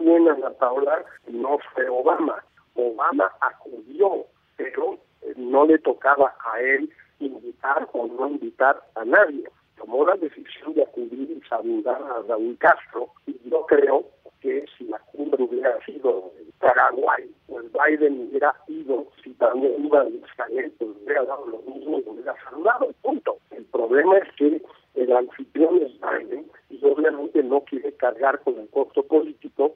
bien 0.10 0.28
Ana 0.28 0.50
Paula, 0.52 1.06
no 1.28 1.58
fue 1.74 1.88
Obama. 1.88 2.44
Obama 2.76 3.32
acudió, 3.42 4.26
pero 4.58 4.98
no 5.36 5.66
le 5.66 5.78
tocaba 5.80 6.36
a 6.52 6.60
él 6.62 6.90
invitar 7.20 7.88
o 7.94 8.08
no 8.08 8.28
invitar 8.28 8.82
a 8.96 9.06
nadie. 9.06 9.44
Tomó 9.78 10.06
la 10.06 10.16
decisión 10.16 10.74
de 10.74 10.84
acudir 10.84 11.30
y 11.30 11.42
saludar 11.48 12.02
a 12.02 12.22
Raúl 12.28 12.58
Castro 12.58 13.10
y 13.28 13.38
yo 13.50 13.66
creo 13.68 14.06
que 14.42 14.66
si 14.78 14.86
la 14.86 15.00
cumbre 15.12 15.44
hubiera 15.44 15.78
sido 15.86 16.32
en 16.40 16.52
Paraguay, 16.60 17.30
pues 17.48 17.66
Biden 17.72 18.28
hubiera 18.30 18.56
ido, 18.68 19.06
si 19.24 19.34
también 19.34 19.86
iba 19.86 20.02
a 20.02 20.10
Israel, 20.10 20.74
pues 20.78 20.90
hubiera 21.04 21.24
dado 21.26 21.46
lo 21.46 21.60
mismo 21.60 22.00
y 22.00 22.10
hubiera 22.10 22.36
saludado, 22.46 22.90
punto. 23.02 23.38
El 23.52 23.66
problema 23.66 24.18
es 24.18 24.34
que 24.38 24.62
el 24.96 25.12
anfitrión 25.12 25.82
es 25.82 25.92
Biden 26.00 26.50
y 26.70 26.84
obviamente 26.86 27.44
no 27.44 27.62
quiere 27.62 27.94
cargar 27.94 28.40
con 28.42 28.58
el 28.60 28.70
costo 28.70 29.04
político 29.04 29.76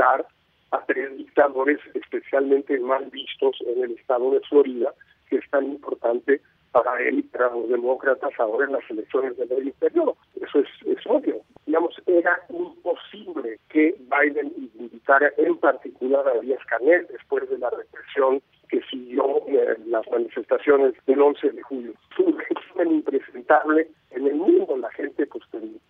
a 0.00 0.84
tres 0.86 1.16
dictadores 1.16 1.78
especialmente 1.94 2.78
mal 2.78 3.06
vistos 3.10 3.56
en 3.66 3.84
el 3.84 3.92
estado 3.92 4.30
de 4.30 4.40
Florida, 4.40 4.92
que 5.28 5.36
es 5.36 5.50
tan 5.50 5.64
importante 5.64 6.40
para 6.72 7.00
él 7.02 7.20
y 7.20 7.22
para 7.22 7.50
los 7.50 7.68
demócratas 7.68 8.30
ahora 8.38 8.66
en 8.66 8.72
las 8.72 8.90
elecciones 8.90 9.36
del 9.36 9.48
medio 9.48 9.72
periodo. 9.74 10.16
Eso 10.40 10.60
es, 10.60 10.68
es 10.86 11.06
obvio. 11.06 11.40
Digamos, 11.66 11.94
era 12.06 12.38
imposible 12.50 13.58
que 13.68 13.96
Biden 13.98 14.52
invitara 14.78 15.32
en 15.38 15.56
particular 15.56 16.26
a 16.28 16.40
Díaz 16.40 16.64
Canel 16.66 17.06
después 17.10 17.48
de 17.48 17.58
la 17.58 17.70
represión 17.70 18.42
que 18.68 18.82
siguió 18.90 19.46
eh, 19.48 19.76
las 19.86 20.08
manifestaciones 20.10 20.94
del 21.06 21.22
11 21.22 21.50
de 21.50 21.62
julio. 21.62 21.92
Es 22.10 22.18
un 22.18 22.38
régimen 22.38 22.96
impresentable 22.96 23.88
en 24.10 24.26
el 24.26 24.34
mundo. 24.34 24.76
La 24.76 24.90
gente 24.92 25.26
pues 25.26 25.44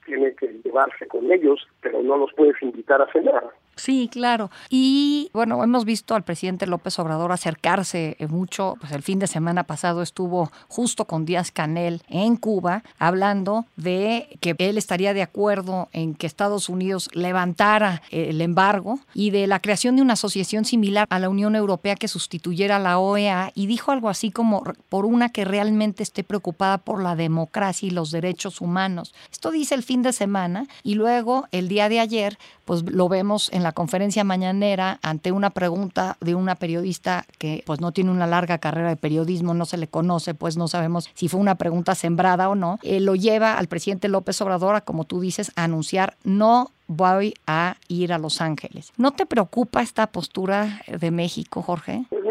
tiene 0.06 0.34
que 0.34 0.46
llevarse 0.64 1.06
con 1.08 1.30
ellos, 1.30 1.66
pero 1.80 2.02
no 2.02 2.16
los 2.16 2.32
puedes 2.34 2.60
invitar 2.62 3.02
a 3.02 3.12
cenar. 3.12 3.50
Sí, 3.78 4.08
claro. 4.10 4.50
Y 4.68 5.30
bueno, 5.32 5.62
hemos 5.62 5.84
visto 5.84 6.14
al 6.14 6.24
presidente 6.24 6.66
López 6.66 6.98
Obrador 6.98 7.32
acercarse 7.32 8.16
mucho, 8.28 8.76
pues 8.80 8.92
el 8.92 9.02
fin 9.02 9.18
de 9.18 9.26
semana 9.28 9.64
pasado 9.64 10.02
estuvo 10.02 10.50
justo 10.66 11.04
con 11.04 11.24
Díaz 11.24 11.52
Canel 11.52 12.02
en 12.08 12.36
Cuba 12.36 12.82
hablando 12.98 13.66
de 13.76 14.36
que 14.40 14.56
él 14.58 14.78
estaría 14.78 15.14
de 15.14 15.22
acuerdo 15.22 15.88
en 15.92 16.14
que 16.14 16.26
Estados 16.26 16.68
Unidos 16.68 17.08
levantara 17.12 18.02
el 18.10 18.40
embargo 18.40 18.98
y 19.14 19.30
de 19.30 19.46
la 19.46 19.60
creación 19.60 19.96
de 19.96 20.02
una 20.02 20.14
asociación 20.14 20.64
similar 20.64 21.06
a 21.08 21.18
la 21.18 21.28
Unión 21.28 21.54
Europea 21.54 21.94
que 21.94 22.08
sustituyera 22.08 22.76
a 22.76 22.80
la 22.80 22.98
OEA 22.98 23.52
y 23.54 23.66
dijo 23.66 23.92
algo 23.92 24.08
así 24.08 24.30
como 24.30 24.64
por 24.88 25.06
una 25.06 25.30
que 25.30 25.44
realmente 25.44 26.02
esté 26.02 26.24
preocupada 26.24 26.78
por 26.78 27.02
la 27.02 27.14
democracia 27.14 27.86
y 27.86 27.90
los 27.90 28.10
derechos 28.10 28.60
humanos. 28.60 29.14
Esto 29.30 29.50
dice 29.50 29.74
el 29.74 29.82
fin 29.82 30.02
de 30.02 30.12
semana 30.12 30.66
y 30.82 30.94
luego 30.94 31.46
el 31.52 31.68
día 31.68 31.88
de 31.88 32.00
ayer 32.00 32.38
pues 32.64 32.82
lo 32.82 33.08
vemos 33.08 33.50
en 33.52 33.62
la 33.62 33.67
conferencia 33.72 34.24
mañanera 34.24 34.98
ante 35.02 35.32
una 35.32 35.50
pregunta 35.50 36.16
de 36.20 36.34
una 36.34 36.54
periodista 36.54 37.24
que 37.38 37.62
pues 37.66 37.80
no 37.80 37.92
tiene 37.92 38.10
una 38.10 38.26
larga 38.26 38.58
carrera 38.58 38.88
de 38.88 38.96
periodismo, 38.96 39.54
no 39.54 39.64
se 39.64 39.78
le 39.78 39.88
conoce, 39.88 40.34
pues 40.34 40.56
no 40.56 40.68
sabemos 40.68 41.10
si 41.14 41.28
fue 41.28 41.40
una 41.40 41.56
pregunta 41.56 41.94
sembrada 41.94 42.48
o 42.48 42.54
no, 42.54 42.78
eh, 42.82 43.00
lo 43.00 43.14
lleva 43.14 43.58
al 43.58 43.68
presidente 43.68 44.08
López 44.08 44.40
Obrador 44.40 44.74
a, 44.74 44.80
como 44.80 45.04
tú 45.04 45.20
dices, 45.20 45.52
a 45.56 45.64
anunciar 45.64 46.14
no 46.24 46.70
voy 46.86 47.34
a 47.46 47.76
ir 47.88 48.12
a 48.12 48.18
Los 48.18 48.40
Ángeles. 48.40 48.92
¿No 48.96 49.12
te 49.12 49.26
preocupa 49.26 49.82
esta 49.82 50.06
postura 50.06 50.80
de 50.86 51.10
México, 51.10 51.62
Jorge? 51.62 52.04
Pues 52.08 52.24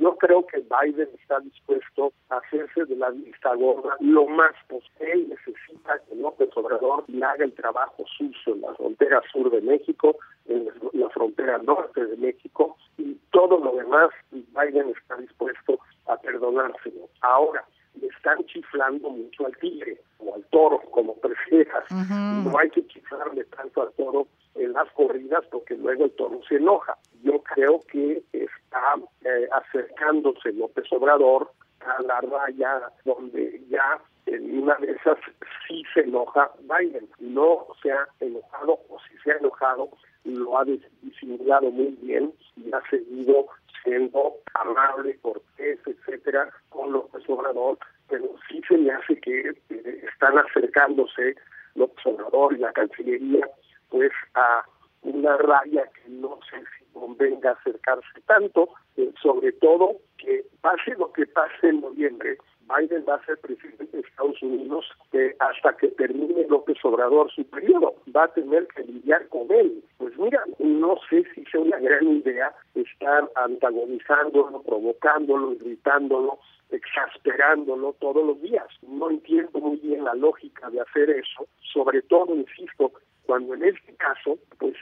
yo 0.00 0.16
creo 0.16 0.46
que 0.46 0.58
Biden 0.58 1.08
está 1.20 1.40
dispuesto 1.40 2.12
a 2.28 2.36
hacerse 2.36 2.84
de 2.84 2.96
la 2.96 3.10
vista 3.10 3.54
gorda 3.54 3.96
lo 4.00 4.26
más 4.26 4.52
posible. 4.68 4.86
Él 5.00 5.28
necesita 5.28 5.98
que 6.08 6.14
López 6.16 6.48
Obrador 6.56 7.04
le 7.08 7.24
haga 7.24 7.44
el 7.44 7.52
trabajo 7.52 8.04
sucio 8.16 8.54
en 8.54 8.60
la 8.62 8.74
frontera 8.74 9.22
sur 9.32 9.50
de 9.50 9.60
México, 9.60 10.16
en 10.48 10.68
la 10.92 11.08
frontera 11.10 11.58
norte 11.58 12.04
de 12.04 12.16
México, 12.16 12.76
y 12.98 13.14
todo 13.30 13.58
lo 13.58 13.72
demás 13.76 14.10
Biden 14.30 14.90
está 14.90 15.16
dispuesto 15.16 15.78
a 16.06 16.16
perdonárselo. 16.16 17.08
Ahora, 17.20 17.64
le 18.00 18.08
están 18.08 18.44
chiflando 18.46 19.10
mucho 19.10 19.46
al 19.46 19.56
tigre 19.56 19.98
o 20.18 20.34
al 20.34 20.44
toro, 20.46 20.80
como 20.90 21.14
prefieras. 21.20 21.84
No 21.90 22.58
hay 22.58 22.70
que 22.70 22.86
chiflarle 22.86 23.44
tanto 23.44 23.82
al 23.82 23.92
toro 23.92 24.26
en 24.54 24.72
las 24.72 24.90
corridas 24.92 25.44
porque 25.50 25.74
luego 25.76 26.04
el 26.04 26.12
toro 26.12 26.40
se 26.48 26.56
enoja. 26.56 26.96
Yo 27.22 27.42
creo 27.42 27.80
que 27.90 28.22
está 28.32 28.94
eh, 29.24 29.48
acercándose 29.52 30.52
López 30.52 30.84
Obrador 30.92 31.50
a 31.80 32.02
la 32.02 32.20
raya 32.20 32.90
donde 33.04 33.62
ya 33.68 34.00
en 34.26 34.62
una 34.62 34.74
de 34.76 34.92
esas 34.92 35.18
sí 35.66 35.82
se 35.94 36.00
enoja 36.00 36.50
Biden. 36.60 37.08
No 37.20 37.66
se 37.82 37.92
ha 37.92 38.06
enojado 38.20 38.80
o 38.88 38.98
si 39.08 39.16
se 39.18 39.32
ha 39.32 39.36
enojado 39.36 39.88
lo 40.26 40.58
ha 40.58 40.64
disimulado 41.02 41.70
muy 41.70 41.96
bien 42.02 42.32
y 42.56 42.72
ha 42.72 42.82
seguido 42.90 43.46
siendo 43.82 44.34
amable, 44.54 45.18
cortés, 45.22 45.78
etcétera, 45.86 46.50
con 46.70 46.92
López 46.92 47.22
Obrador, 47.28 47.78
pero 48.08 48.34
sí 48.48 48.60
se 48.68 48.76
me 48.78 48.90
hace 48.90 49.20
que 49.20 49.50
eh, 49.70 50.04
están 50.12 50.38
acercándose 50.38 51.36
López 51.74 52.06
Obrador 52.06 52.54
y 52.54 52.58
la 52.58 52.72
Cancillería 52.72 53.48
pues 53.88 54.12
a 54.34 54.64
una 55.02 55.36
raya 55.36 55.88
que 55.94 56.10
no 56.10 56.38
sé 56.50 56.58
si 56.76 56.84
convenga 56.92 57.52
acercarse 57.52 58.20
tanto, 58.26 58.68
eh, 58.96 59.12
sobre 59.22 59.52
todo 59.52 59.92
que 60.18 60.44
pase 60.60 60.94
lo 60.98 61.12
que 61.12 61.26
pase 61.26 61.68
en 61.68 61.80
noviembre, 61.80 62.38
Biden 62.68 63.04
va 63.08 63.14
a 63.14 63.24
ser 63.24 63.38
presidente 63.38 63.96
de 63.96 64.00
Estados 64.00 64.42
Unidos 64.42 64.86
eh, 65.12 65.34
hasta 65.38 65.76
que 65.76 65.88
termine 65.88 66.46
López 66.48 66.78
Obrador 66.84 67.30
su 67.30 67.44
periodo. 67.44 67.94
Va 68.14 68.24
a 68.24 68.32
tener 68.32 68.66
que 68.68 68.82
lidiar 68.82 69.28
con 69.28 69.50
él. 69.50 69.82
Pues 69.98 70.16
mira, 70.18 70.42
no 70.58 70.96
sé 71.08 71.24
si 71.34 71.44
sea 71.44 71.60
una 71.60 71.78
gran 71.78 72.06
idea 72.08 72.52
estar 72.74 73.30
antagonizándolo, 73.36 74.62
provocándolo, 74.62 75.52
irritándolo, 75.52 76.38
exasperándolo 76.70 77.94
todos 78.00 78.26
los 78.26 78.40
días. 78.42 78.66
No 78.82 79.10
entiendo 79.10 79.58
muy 79.60 79.76
bien 79.76 80.04
la 80.04 80.14
lógica 80.14 80.68
de 80.70 80.80
hacer 80.80 81.10
eso, 81.10 81.46
sobre 81.72 82.02
todo, 82.02 82.34
insisto, 82.34 82.92
cuando 83.26 83.54
en 83.54 83.64
este 83.64 83.94
caso, 83.96 84.38
pues 84.58 84.74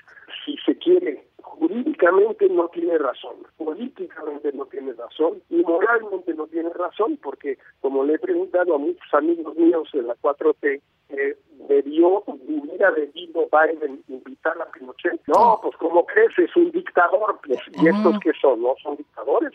si 0.44 0.56
se 0.58 0.76
quiere 0.78 1.24
jurídicamente 1.44 2.48
no 2.48 2.68
tiene 2.68 2.98
razón, 2.98 3.36
políticamente 3.56 4.52
no 4.52 4.66
tiene 4.66 4.92
razón 4.94 5.42
y 5.50 5.62
moralmente 5.62 6.34
no 6.34 6.46
tiene 6.46 6.70
razón, 6.70 7.18
porque 7.22 7.58
como 7.80 8.04
le 8.04 8.14
he 8.14 8.18
preguntado 8.18 8.74
a 8.74 8.78
muchos 8.78 9.12
amigos 9.12 9.54
míos 9.56 9.88
de 9.92 10.02
la 10.02 10.14
4T, 10.16 10.80
eh, 11.10 11.36
debió, 11.68 12.24
hubiera 12.26 12.90
debido 12.92 13.48
Biden 13.52 14.02
invitar 14.08 14.60
a 14.60 14.70
Pinochet. 14.72 15.20
No, 15.28 15.60
pues 15.62 15.76
como 15.76 16.04
crees, 16.06 16.32
es 16.38 16.54
un 16.56 16.70
dictador. 16.72 17.38
Pues, 17.46 17.60
¿Y 17.72 17.88
estos 17.88 18.18
que 18.20 18.32
son? 18.40 18.62
¿No 18.62 18.74
son 18.82 18.96
dictadores? 18.96 19.52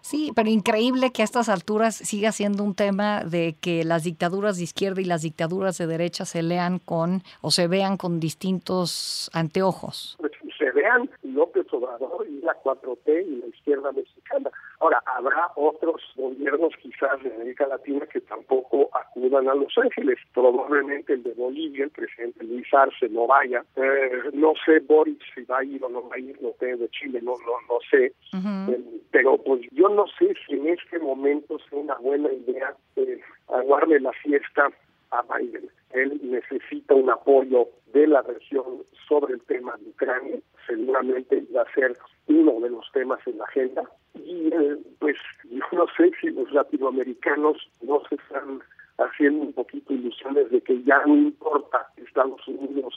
Sí, 0.00 0.32
pero 0.34 0.48
increíble 0.48 1.12
que 1.12 1.22
a 1.22 1.24
estas 1.24 1.48
alturas 1.48 1.94
siga 1.94 2.32
siendo 2.32 2.62
un 2.64 2.74
tema 2.74 3.24
de 3.24 3.56
que 3.60 3.84
las 3.84 4.04
dictaduras 4.04 4.58
de 4.58 4.64
izquierda 4.64 5.00
y 5.00 5.04
las 5.04 5.22
dictaduras 5.22 5.78
de 5.78 5.86
derecha 5.86 6.24
se 6.24 6.42
lean 6.42 6.78
con 6.78 7.22
o 7.40 7.50
se 7.50 7.66
vean 7.66 7.96
con 7.96 8.20
distintos 8.20 9.30
anteojos. 9.32 10.16
Pues, 10.20 10.29
vean 10.72 11.10
López 11.22 11.66
Obrador 11.72 12.26
y 12.28 12.40
la 12.40 12.54
4T 12.62 13.26
y 13.26 13.36
la 13.36 13.46
izquierda 13.46 13.92
mexicana. 13.92 14.50
Ahora, 14.80 15.02
habrá 15.06 15.48
otros 15.56 16.02
gobiernos 16.16 16.72
quizás 16.80 17.22
de 17.22 17.34
América 17.34 17.66
Latina 17.66 18.06
que 18.06 18.20
tampoco 18.20 18.88
acudan 18.92 19.48
a 19.48 19.54
Los 19.54 19.76
Ángeles. 19.78 20.18
Probablemente 20.32 21.14
el 21.14 21.22
de 21.22 21.34
Bolivia, 21.34 21.84
el 21.84 21.90
presidente 21.90 22.44
Luis 22.44 22.66
Arce, 22.72 23.08
no 23.08 23.26
vaya. 23.26 23.64
Eh, 23.76 24.30
no 24.32 24.54
sé 24.64 24.80
Boris 24.80 25.18
si 25.34 25.42
va 25.42 25.58
a 25.58 25.64
ir 25.64 25.84
o 25.84 25.88
no 25.88 26.08
va 26.08 26.16
a 26.16 26.18
ir, 26.18 26.40
no 26.40 26.50
sé, 26.58 26.76
de 26.76 26.88
Chile, 26.90 27.20
no, 27.22 27.32
no, 27.32 27.60
no 27.68 27.78
sé. 27.90 28.12
Eh, 28.32 28.80
pero 29.10 29.38
pues 29.38 29.62
yo 29.72 29.88
no 29.88 30.06
sé 30.18 30.34
si 30.46 30.54
en 30.54 30.68
este 30.68 30.98
momento 30.98 31.56
es 31.56 31.72
una 31.72 31.96
buena 31.96 32.32
idea 32.32 32.74
eh, 32.96 33.20
aguarle 33.48 34.00
la 34.00 34.12
fiesta 34.12 34.70
a 35.10 35.22
Biden. 35.22 35.68
Él 35.90 36.20
necesita 36.22 36.94
un 36.94 37.10
apoyo 37.10 37.68
de 37.92 38.06
la 38.06 38.22
región 38.22 38.84
sobre 39.08 39.34
el 39.34 39.42
tema 39.42 39.76
de 39.78 39.90
Ucrania, 39.90 40.38
seguramente 40.70 41.44
va 41.54 41.62
a 41.62 41.74
ser 41.74 41.96
uno 42.28 42.60
de 42.60 42.70
los 42.70 42.90
temas 42.92 43.20
en 43.26 43.38
la 43.38 43.44
agenda. 43.44 43.82
Y 44.14 44.48
eh, 44.52 44.78
pues 44.98 45.16
yo 45.44 45.64
no 45.72 45.86
sé 45.96 46.10
si 46.20 46.30
los 46.30 46.50
latinoamericanos 46.52 47.56
no 47.82 48.02
se 48.08 48.14
están 48.14 48.60
haciendo 48.98 49.46
un 49.46 49.52
poquito 49.52 49.92
ilusiones 49.92 50.50
de 50.50 50.60
que 50.60 50.82
ya 50.82 51.02
no 51.06 51.16
importa 51.16 51.86
Estados 51.96 52.46
Unidos 52.46 52.94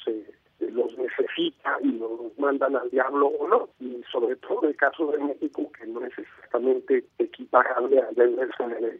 los 0.59 0.97
necesita 0.97 1.77
y 1.81 1.91
los 1.93 2.37
mandan 2.37 2.75
al 2.75 2.89
diablo 2.89 3.27
o 3.27 3.47
no. 3.47 3.69
Y 3.79 4.01
sobre 4.11 4.35
todo 4.37 4.67
el 4.67 4.75
caso 4.75 5.11
de 5.11 5.19
México, 5.19 5.71
que 5.77 5.87
no 5.87 6.03
es 6.05 6.17
exactamente 6.17 7.05
equiparable 7.19 8.01
al 8.01 8.15
del 8.15 8.37
resto 8.37 8.67
de. 8.67 8.99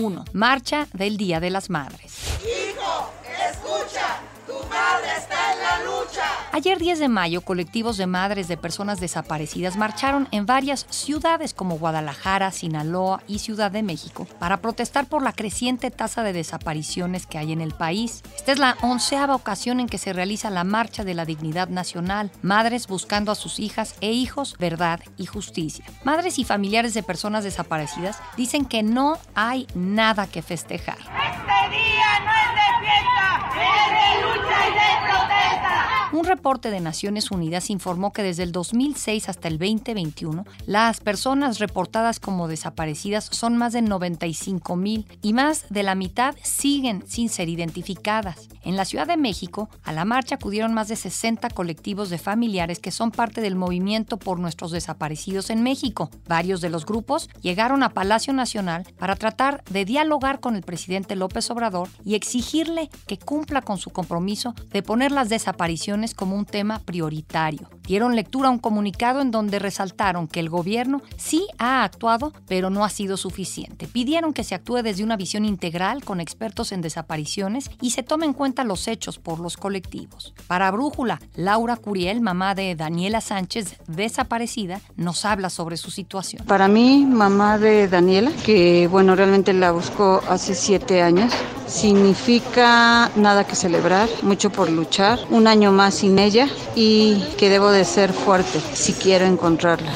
1. 0.00 0.24
Marcha 0.32 0.88
del 0.92 1.16
Día 1.16 1.40
de 1.40 1.50
las 1.50 1.68
Madres. 1.68 2.12
Hijo, 2.42 3.12
escucha, 3.50 4.20
tu 4.46 4.54
madre 4.68 5.08
está 5.18 5.52
en 5.52 5.58
la 5.60 5.78
lucha. 5.84 6.24
Ayer 6.52 6.80
10 6.80 6.98
de 6.98 7.08
mayo, 7.08 7.42
colectivos 7.42 7.96
de 7.96 8.08
madres 8.08 8.48
de 8.48 8.56
personas 8.56 8.98
desaparecidas 8.98 9.76
marcharon 9.76 10.26
en 10.32 10.46
varias 10.46 10.84
ciudades 10.90 11.54
como 11.54 11.78
Guadalajara, 11.78 12.50
Sinaloa 12.50 13.22
y 13.28 13.38
Ciudad 13.38 13.70
de 13.70 13.84
México 13.84 14.26
para 14.40 14.56
protestar 14.56 15.06
por 15.06 15.22
la 15.22 15.32
creciente 15.32 15.92
tasa 15.92 16.24
de 16.24 16.32
desapariciones 16.32 17.26
que 17.26 17.38
hay 17.38 17.52
en 17.52 17.60
el 17.60 17.72
país. 17.72 18.22
Esta 18.36 18.50
es 18.50 18.58
la 18.58 18.76
onceava 18.82 19.36
ocasión 19.36 19.78
en 19.78 19.88
que 19.88 19.98
se 19.98 20.12
realiza 20.12 20.50
la 20.50 20.64
Marcha 20.64 21.04
de 21.04 21.14
la 21.14 21.24
Dignidad 21.24 21.68
Nacional, 21.68 22.32
madres 22.42 22.88
buscando 22.88 23.30
a 23.30 23.36
sus 23.36 23.60
hijas 23.60 23.94
e 24.00 24.10
hijos 24.10 24.56
verdad 24.58 24.98
y 25.16 25.26
justicia. 25.26 25.84
Madres 26.02 26.40
y 26.40 26.44
familiares 26.44 26.94
de 26.94 27.04
personas 27.04 27.44
desaparecidas 27.44 28.18
dicen 28.36 28.64
que 28.64 28.82
no 28.82 29.18
hay 29.36 29.68
nada 29.74 30.26
que 30.26 30.42
festejar. 30.42 30.98
Este 30.98 31.76
día 31.76 32.10
no 32.24 32.32
es 32.34 32.50
de 32.58 32.68
fiesta, 32.80 33.28
es 33.54 33.90
de 33.94 34.10
lucha 34.26 34.68
y 34.68 34.72
de 34.72 34.90
protesta. 35.06 35.89
Un 36.12 36.24
reporte 36.24 36.72
de 36.72 36.80
Naciones 36.80 37.30
Unidas 37.30 37.70
informó 37.70 38.12
que 38.12 38.24
desde 38.24 38.42
el 38.42 38.50
2006 38.50 39.28
hasta 39.28 39.46
el 39.46 39.58
2021, 39.58 40.44
las 40.66 40.98
personas 40.98 41.60
reportadas 41.60 42.18
como 42.18 42.48
desaparecidas 42.48 43.26
son 43.30 43.56
más 43.56 43.72
de 43.72 43.82
95 43.82 44.74
mil 44.74 45.06
y 45.22 45.32
más 45.34 45.66
de 45.70 45.84
la 45.84 45.94
mitad 45.94 46.34
siguen 46.42 47.04
sin 47.06 47.28
ser 47.28 47.48
identificadas. 47.48 48.48
En 48.62 48.76
la 48.76 48.84
Ciudad 48.84 49.06
de 49.06 49.16
México, 49.16 49.70
a 49.84 49.92
la 49.92 50.04
marcha 50.04 50.34
acudieron 50.34 50.74
más 50.74 50.88
de 50.88 50.96
60 50.96 51.48
colectivos 51.50 52.10
de 52.10 52.18
familiares 52.18 52.80
que 52.80 52.90
son 52.90 53.12
parte 53.12 53.40
del 53.40 53.54
movimiento 53.54 54.16
por 54.18 54.40
nuestros 54.40 54.72
desaparecidos 54.72 55.48
en 55.48 55.62
México. 55.62 56.10
Varios 56.26 56.60
de 56.60 56.70
los 56.70 56.86
grupos 56.86 57.30
llegaron 57.40 57.84
a 57.84 57.90
Palacio 57.90 58.32
Nacional 58.32 58.84
para 58.98 59.14
tratar 59.14 59.62
de 59.70 59.84
dialogar 59.84 60.40
con 60.40 60.56
el 60.56 60.62
presidente 60.62 61.14
López 61.14 61.48
Obrador 61.52 61.88
y 62.04 62.16
exigirle 62.16 62.90
que 63.06 63.16
cumpla 63.16 63.62
con 63.62 63.78
su 63.78 63.90
compromiso 63.90 64.54
de 64.72 64.82
poner 64.82 65.12
las 65.12 65.28
desapariciones 65.28 65.99
como 66.14 66.36
un 66.36 66.46
tema 66.46 66.78
prioritario. 66.78 67.68
Dieron 67.86 68.16
lectura 68.16 68.48
a 68.48 68.52
un 68.52 68.58
comunicado 68.58 69.20
en 69.20 69.30
donde 69.30 69.58
resaltaron 69.58 70.28
que 70.28 70.40
el 70.40 70.48
gobierno 70.48 71.02
sí 71.16 71.46
ha 71.58 71.84
actuado, 71.84 72.32
pero 72.46 72.70
no 72.70 72.84
ha 72.84 72.88
sido 72.88 73.16
suficiente. 73.16 73.86
Pidieron 73.86 74.32
que 74.32 74.44
se 74.44 74.54
actúe 74.54 74.82
desde 74.82 75.04
una 75.04 75.16
visión 75.16 75.44
integral 75.44 76.04
con 76.04 76.20
expertos 76.20 76.72
en 76.72 76.80
desapariciones 76.80 77.70
y 77.80 77.90
se 77.90 78.02
tomen 78.02 78.30
en 78.30 78.34
cuenta 78.34 78.64
los 78.64 78.86
hechos 78.88 79.18
por 79.18 79.40
los 79.40 79.56
colectivos. 79.56 80.34
Para 80.46 80.70
Brújula, 80.70 81.20
Laura 81.34 81.76
Curiel, 81.76 82.20
mamá 82.20 82.54
de 82.54 82.74
Daniela 82.74 83.20
Sánchez, 83.20 83.76
desaparecida, 83.86 84.80
nos 84.96 85.24
habla 85.24 85.50
sobre 85.50 85.76
su 85.76 85.90
situación. 85.90 86.44
Para 86.46 86.68
mí, 86.68 87.04
mamá 87.04 87.58
de 87.58 87.88
Daniela, 87.88 88.30
que 88.44 88.86
bueno, 88.88 89.16
realmente 89.16 89.52
la 89.52 89.72
buscó 89.72 90.22
hace 90.28 90.54
siete 90.54 91.02
años, 91.02 91.32
significa 91.70 93.10
nada 93.14 93.44
que 93.44 93.54
celebrar, 93.54 94.08
mucho 94.22 94.50
por 94.50 94.70
luchar, 94.70 95.18
un 95.30 95.46
año 95.46 95.72
más 95.72 95.94
sin 95.94 96.18
ella 96.18 96.48
y 96.74 97.22
que 97.38 97.48
debo 97.48 97.70
de 97.70 97.84
ser 97.84 98.12
fuerte 98.12 98.60
si 98.74 98.92
quiero 98.92 99.24
encontrarla. 99.24 99.92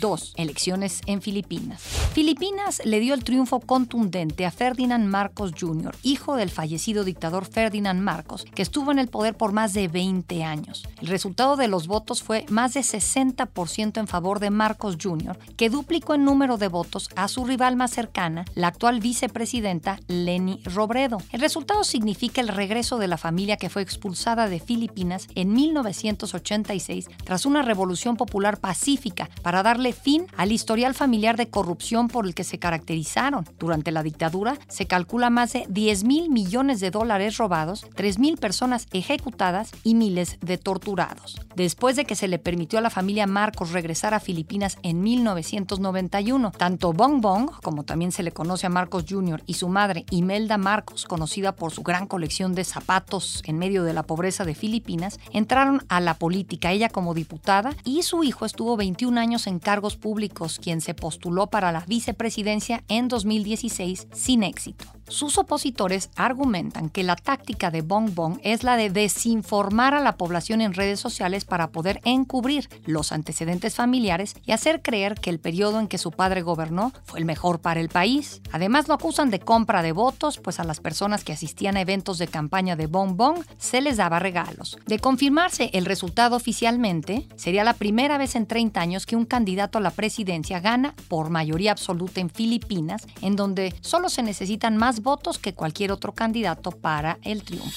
2. 0.00 0.34
Elecciones 0.36 1.00
en 1.06 1.22
Filipinas. 1.22 1.80
Filipinas 2.12 2.80
le 2.84 3.00
dio 3.00 3.14
el 3.14 3.24
triunfo 3.24 3.60
contundente 3.60 4.46
a 4.46 4.50
Ferdinand 4.50 5.06
Marcos 5.06 5.52
Jr., 5.58 5.94
hijo 6.02 6.36
del 6.36 6.50
fallecido 6.50 7.04
dictador 7.04 7.44
Ferdinand 7.44 8.00
Marcos, 8.00 8.44
que 8.54 8.62
estuvo 8.62 8.92
en 8.92 8.98
el 8.98 9.08
poder 9.08 9.36
por 9.36 9.52
más 9.52 9.72
de 9.72 9.88
20 9.88 10.44
años. 10.44 10.84
El 11.00 11.08
resultado 11.08 11.56
de 11.56 11.68
los 11.68 11.86
votos 11.86 12.22
fue 12.22 12.44
más 12.48 12.74
de 12.74 12.80
60% 12.80 13.98
en 13.98 14.06
favor 14.06 14.40
de 14.40 14.50
Marcos 14.50 14.96
Jr., 15.00 15.38
que 15.56 15.70
duplicó 15.70 16.14
en 16.14 16.24
número 16.24 16.56
de 16.56 16.68
votos 16.68 17.08
a 17.16 17.28
su 17.28 17.44
rival 17.44 17.76
más 17.76 17.90
cercana, 17.90 18.44
la 18.54 18.68
actual 18.68 19.00
vicepresidenta 19.00 20.00
Leni 20.06 20.60
Robredo. 20.64 21.18
El 21.32 21.40
resultado 21.40 21.84
significa 21.84 22.40
el 22.40 22.48
regreso 22.48 22.98
de 22.98 23.08
la 23.08 23.16
familia 23.16 23.56
que 23.56 23.70
fue 23.70 23.82
expulsada 23.82 24.48
de 24.48 24.60
Filipinas 24.60 25.28
en 25.34 25.52
1986 25.52 27.08
tras 27.24 27.46
una 27.46 27.62
revolución 27.62 28.16
popular 28.16 28.58
pacífica 28.58 29.28
para 29.42 29.62
darle 29.62 29.87
fin 29.92 30.26
al 30.36 30.52
historial 30.52 30.94
familiar 30.94 31.36
de 31.36 31.48
corrupción 31.48 32.08
por 32.08 32.26
el 32.26 32.34
que 32.34 32.44
se 32.44 32.58
caracterizaron. 32.58 33.46
Durante 33.58 33.92
la 33.92 34.02
dictadura 34.02 34.58
se 34.68 34.86
calcula 34.86 35.30
más 35.30 35.52
de 35.52 35.66
10 35.68 36.04
mil 36.04 36.30
millones 36.30 36.80
de 36.80 36.90
dólares 36.90 37.36
robados, 37.36 37.86
3 37.94 38.18
mil 38.18 38.36
personas 38.36 38.86
ejecutadas 38.92 39.70
y 39.84 39.94
miles 39.94 40.38
de 40.40 40.58
torturados. 40.58 41.40
Después 41.54 41.96
de 41.96 42.04
que 42.04 42.14
se 42.14 42.28
le 42.28 42.38
permitió 42.38 42.78
a 42.78 42.82
la 42.82 42.90
familia 42.90 43.26
Marcos 43.26 43.72
regresar 43.72 44.14
a 44.14 44.20
Filipinas 44.20 44.78
en 44.82 45.02
1991, 45.02 46.50
tanto 46.52 46.92
Bong 46.92 47.20
Bong, 47.20 47.50
como 47.62 47.84
también 47.84 48.12
se 48.12 48.22
le 48.22 48.32
conoce 48.32 48.66
a 48.66 48.70
Marcos 48.70 49.04
Jr., 49.08 49.42
y 49.46 49.54
su 49.54 49.68
madre 49.68 50.04
Imelda 50.10 50.58
Marcos, 50.58 51.04
conocida 51.04 51.54
por 51.54 51.72
su 51.72 51.82
gran 51.82 52.06
colección 52.06 52.54
de 52.54 52.64
zapatos 52.64 53.42
en 53.46 53.58
medio 53.58 53.84
de 53.84 53.92
la 53.92 54.02
pobreza 54.02 54.44
de 54.44 54.54
Filipinas, 54.54 55.20
entraron 55.32 55.84
a 55.88 56.00
la 56.00 56.14
política, 56.14 56.72
ella 56.72 56.88
como 56.88 57.14
diputada, 57.14 57.74
y 57.84 58.02
su 58.02 58.24
hijo 58.24 58.44
estuvo 58.44 58.76
21 58.76 59.18
años 59.20 59.46
en 59.46 59.58
cargo 59.58 59.77
públicos, 59.96 60.58
quien 60.62 60.80
se 60.80 60.94
postuló 60.94 61.48
para 61.48 61.72
la 61.72 61.84
vicepresidencia 61.86 62.84
en 62.88 63.08
2016 63.08 64.08
sin 64.12 64.42
éxito. 64.42 64.97
Sus 65.08 65.38
opositores 65.38 66.10
argumentan 66.16 66.90
que 66.90 67.02
la 67.02 67.16
táctica 67.16 67.70
de 67.70 67.80
Bong 67.80 68.14
Bong 68.14 68.38
es 68.42 68.62
la 68.62 68.76
de 68.76 68.90
desinformar 68.90 69.94
a 69.94 70.00
la 70.00 70.16
población 70.16 70.60
en 70.60 70.74
redes 70.74 71.00
sociales 71.00 71.44
para 71.44 71.70
poder 71.70 72.00
encubrir 72.04 72.68
los 72.84 73.10
antecedentes 73.12 73.74
familiares 73.74 74.34
y 74.44 74.52
hacer 74.52 74.82
creer 74.82 75.14
que 75.14 75.30
el 75.30 75.40
periodo 75.40 75.80
en 75.80 75.88
que 75.88 75.98
su 75.98 76.10
padre 76.10 76.42
gobernó 76.42 76.92
fue 77.04 77.20
el 77.20 77.24
mejor 77.24 77.60
para 77.60 77.80
el 77.80 77.88
país. 77.88 78.42
Además 78.52 78.86
lo 78.88 78.94
acusan 78.94 79.30
de 79.30 79.40
compra 79.40 79.82
de 79.82 79.92
votos, 79.92 80.38
pues 80.38 80.60
a 80.60 80.64
las 80.64 80.80
personas 80.80 81.24
que 81.24 81.32
asistían 81.32 81.76
a 81.76 81.80
eventos 81.80 82.18
de 82.18 82.28
campaña 82.28 82.76
de 82.76 82.86
Bong 82.86 83.16
Bong 83.16 83.44
se 83.58 83.80
les 83.80 83.96
daba 83.96 84.18
regalos. 84.18 84.76
De 84.86 84.98
confirmarse 84.98 85.70
el 85.72 85.86
resultado 85.86 86.36
oficialmente, 86.36 87.26
sería 87.36 87.64
la 87.64 87.74
primera 87.74 88.18
vez 88.18 88.36
en 88.36 88.46
30 88.46 88.80
años 88.80 89.06
que 89.06 89.16
un 89.16 89.24
candidato 89.24 89.78
a 89.78 89.80
la 89.80 89.90
presidencia 89.90 90.60
gana 90.60 90.94
por 91.08 91.30
mayoría 91.30 91.72
absoluta 91.72 92.20
en 92.20 92.30
Filipinas, 92.30 93.06
en 93.22 93.36
donde 93.36 93.74
solo 93.80 94.10
se 94.10 94.22
necesitan 94.22 94.76
más 94.76 94.97
votos 95.02 95.38
que 95.38 95.54
cualquier 95.54 95.92
otro 95.92 96.12
candidato 96.12 96.70
para 96.70 97.18
el 97.22 97.42
triunfo. 97.42 97.70